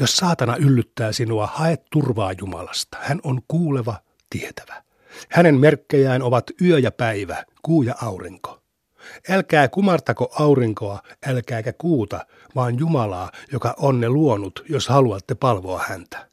Jos 0.00 0.16
saatana 0.16 0.56
yllyttää 0.56 1.12
sinua, 1.12 1.46
hae 1.46 1.78
turvaa 1.90 2.32
Jumalasta. 2.40 2.98
Hän 3.00 3.20
on 3.24 3.40
kuuleva, 3.48 3.94
tietävä. 4.30 4.82
Hänen 5.28 5.54
merkkejään 5.54 6.22
ovat 6.22 6.44
yö 6.62 6.78
ja 6.78 6.90
päivä, 6.90 7.44
kuu 7.62 7.82
ja 7.82 7.94
aurinko. 8.02 8.58
Älkää 9.28 9.68
kumartako 9.68 10.30
aurinkoa, 10.38 11.02
älkääkä 11.26 11.72
kuuta, 11.72 12.26
vaan 12.54 12.78
Jumalaa, 12.78 13.30
joka 13.52 13.74
on 13.78 14.00
ne 14.00 14.08
luonut, 14.08 14.64
jos 14.68 14.88
haluatte 14.88 15.34
palvoa 15.34 15.84
häntä. 15.88 16.28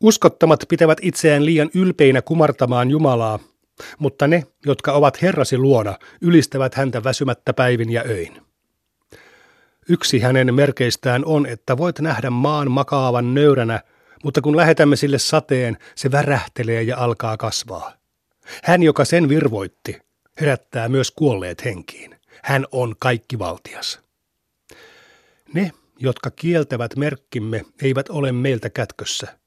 Uskottomat 0.00 0.64
pitävät 0.68 0.98
itseään 1.02 1.44
liian 1.44 1.70
ylpeinä 1.74 2.22
kumartamaan 2.22 2.90
Jumalaa, 2.90 3.38
mutta 3.98 4.26
ne, 4.26 4.46
jotka 4.66 4.92
ovat 4.92 5.22
Herrasi 5.22 5.58
luona, 5.58 5.98
ylistävät 6.20 6.74
häntä 6.74 7.04
väsymättä 7.04 7.52
päivin 7.52 7.90
ja 7.90 8.02
öin. 8.08 8.42
Yksi 9.88 10.18
hänen 10.18 10.54
merkeistään 10.54 11.24
on, 11.24 11.46
että 11.46 11.76
voit 11.76 11.98
nähdä 12.00 12.30
maan 12.30 12.70
makaavan 12.70 13.34
nöyränä, 13.34 13.80
mutta 14.24 14.40
kun 14.40 14.56
lähetämme 14.56 14.96
sille 14.96 15.18
sateen, 15.18 15.78
se 15.94 16.10
värähtelee 16.10 16.82
ja 16.82 16.96
alkaa 16.96 17.36
kasvaa. 17.36 17.92
Hän, 18.64 18.82
joka 18.82 19.04
sen 19.04 19.28
virvoitti, 19.28 19.98
herättää 20.40 20.88
myös 20.88 21.10
kuolleet 21.10 21.64
henkiin. 21.64 22.14
Hän 22.42 22.66
on 22.72 22.94
kaikki 22.98 23.38
valtias. 23.38 24.00
Ne, 25.54 25.72
jotka 25.98 26.30
kieltävät 26.30 26.96
merkkimme, 26.96 27.64
eivät 27.82 28.08
ole 28.08 28.32
meiltä 28.32 28.70
kätkössä. 28.70 29.38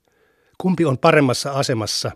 Kumpi 0.58 0.86
on 0.86 0.98
paremmassa 0.98 1.52
asemassa, 1.52 2.12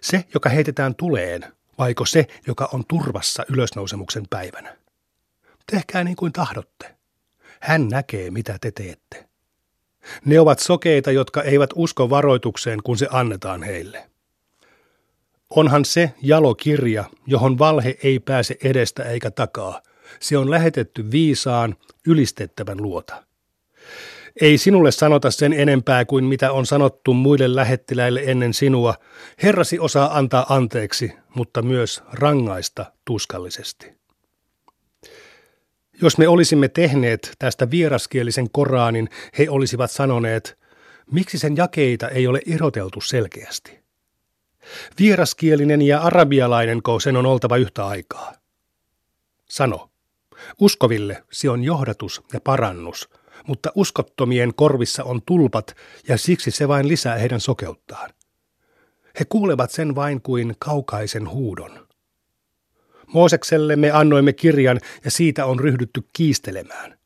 se, 0.00 0.24
joka 0.34 0.48
heitetään 0.48 0.94
tuleen, 0.94 1.44
vaiko 1.78 2.06
se, 2.06 2.26
joka 2.46 2.68
on 2.72 2.84
turvassa 2.88 3.44
ylösnousemuksen 3.48 4.24
päivänä? 4.30 4.76
Tehkää 5.72 6.04
niin 6.04 6.16
kuin 6.16 6.32
tahdotte. 6.32 6.94
Hän 7.60 7.88
näkee, 7.88 8.30
mitä 8.30 8.58
te 8.60 8.70
teette. 8.70 9.28
Ne 10.24 10.40
ovat 10.40 10.58
sokeita, 10.58 11.10
jotka 11.10 11.42
eivät 11.42 11.70
usko 11.74 12.10
varoitukseen, 12.10 12.82
kun 12.82 12.98
se 12.98 13.08
annetaan 13.10 13.62
heille. 13.62 14.10
Onhan 15.50 15.84
se 15.84 16.14
jalokirja, 16.22 17.04
johon 17.26 17.58
valhe 17.58 17.96
ei 18.02 18.18
pääse 18.18 18.56
edestä 18.64 19.02
eikä 19.02 19.30
takaa. 19.30 19.82
Se 20.20 20.38
on 20.38 20.50
lähetetty 20.50 21.10
viisaan, 21.10 21.76
ylistettävän 22.06 22.82
luota. 22.82 23.24
Ei 24.40 24.58
sinulle 24.58 24.92
sanota 24.92 25.30
sen 25.30 25.52
enempää 25.52 26.04
kuin 26.04 26.24
mitä 26.24 26.52
on 26.52 26.66
sanottu 26.66 27.14
muille 27.14 27.54
lähettiläille 27.54 28.22
ennen 28.26 28.54
sinua. 28.54 28.94
Herrasi 29.42 29.78
osaa 29.78 30.18
antaa 30.18 30.46
anteeksi, 30.48 31.12
mutta 31.34 31.62
myös 31.62 32.02
rangaista 32.12 32.92
tuskallisesti. 33.04 33.92
Jos 36.02 36.18
me 36.18 36.28
olisimme 36.28 36.68
tehneet 36.68 37.32
tästä 37.38 37.70
vieraskielisen 37.70 38.50
Koraanin, 38.50 39.08
he 39.38 39.50
olisivat 39.50 39.90
sanoneet, 39.90 40.58
miksi 41.12 41.38
sen 41.38 41.56
jakeita 41.56 42.08
ei 42.08 42.26
ole 42.26 42.40
eroteltu 42.46 43.00
selkeästi. 43.00 43.84
Vieraskielinen 44.98 45.82
ja 45.82 46.00
arabialainen 46.00 46.80
sen 47.02 47.16
on 47.16 47.26
oltava 47.26 47.56
yhtä 47.56 47.86
aikaa. 47.86 48.34
Sano, 49.48 49.90
uskoville 50.60 51.24
se 51.32 51.50
on 51.50 51.64
johdatus 51.64 52.22
ja 52.32 52.40
parannus, 52.40 53.08
mutta 53.46 53.72
uskottomien 53.74 54.54
korvissa 54.54 55.04
on 55.04 55.22
tulpat 55.26 55.76
ja 56.08 56.18
siksi 56.18 56.50
se 56.50 56.68
vain 56.68 56.88
lisää 56.88 57.18
heidän 57.18 57.40
sokeuttaan. 57.40 58.10
He 59.20 59.24
kuulevat 59.28 59.70
sen 59.70 59.94
vain 59.94 60.22
kuin 60.22 60.54
kaukaisen 60.58 61.30
huudon. 61.30 61.88
Moosekselle 63.06 63.76
me 63.76 63.90
annoimme 63.90 64.32
kirjan 64.32 64.80
ja 65.04 65.10
siitä 65.10 65.46
on 65.46 65.60
ryhdytty 65.60 66.08
kiistelemään. 66.12 66.98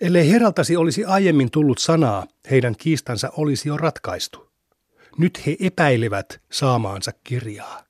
Ellei 0.00 0.30
heraltasi 0.30 0.76
olisi 0.76 1.04
aiemmin 1.04 1.50
tullut 1.50 1.78
sanaa, 1.78 2.26
heidän 2.50 2.74
kiistansa 2.78 3.30
olisi 3.36 3.68
jo 3.68 3.76
ratkaistu. 3.76 4.48
Nyt 5.18 5.46
he 5.46 5.56
epäilevät 5.60 6.40
saamaansa 6.52 7.12
kirjaa. 7.24 7.84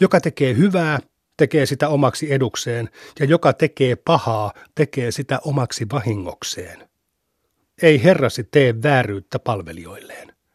Joka 0.00 0.20
tekee 0.20 0.56
hyvää, 0.56 0.98
tekee 1.36 1.66
sitä 1.66 1.88
omaksi 1.88 2.32
edukseen, 2.32 2.88
ja 3.20 3.26
joka 3.26 3.52
tekee 3.52 3.96
pahaa, 3.96 4.52
tekee 4.74 5.10
sitä 5.10 5.38
omaksi 5.44 5.86
vahingokseen. 5.92 6.88
Ei 7.82 8.04
herrasi 8.04 8.44
tee 8.44 8.82
vääryyttä 8.82 9.38
palvelijoilleen. 9.38 10.33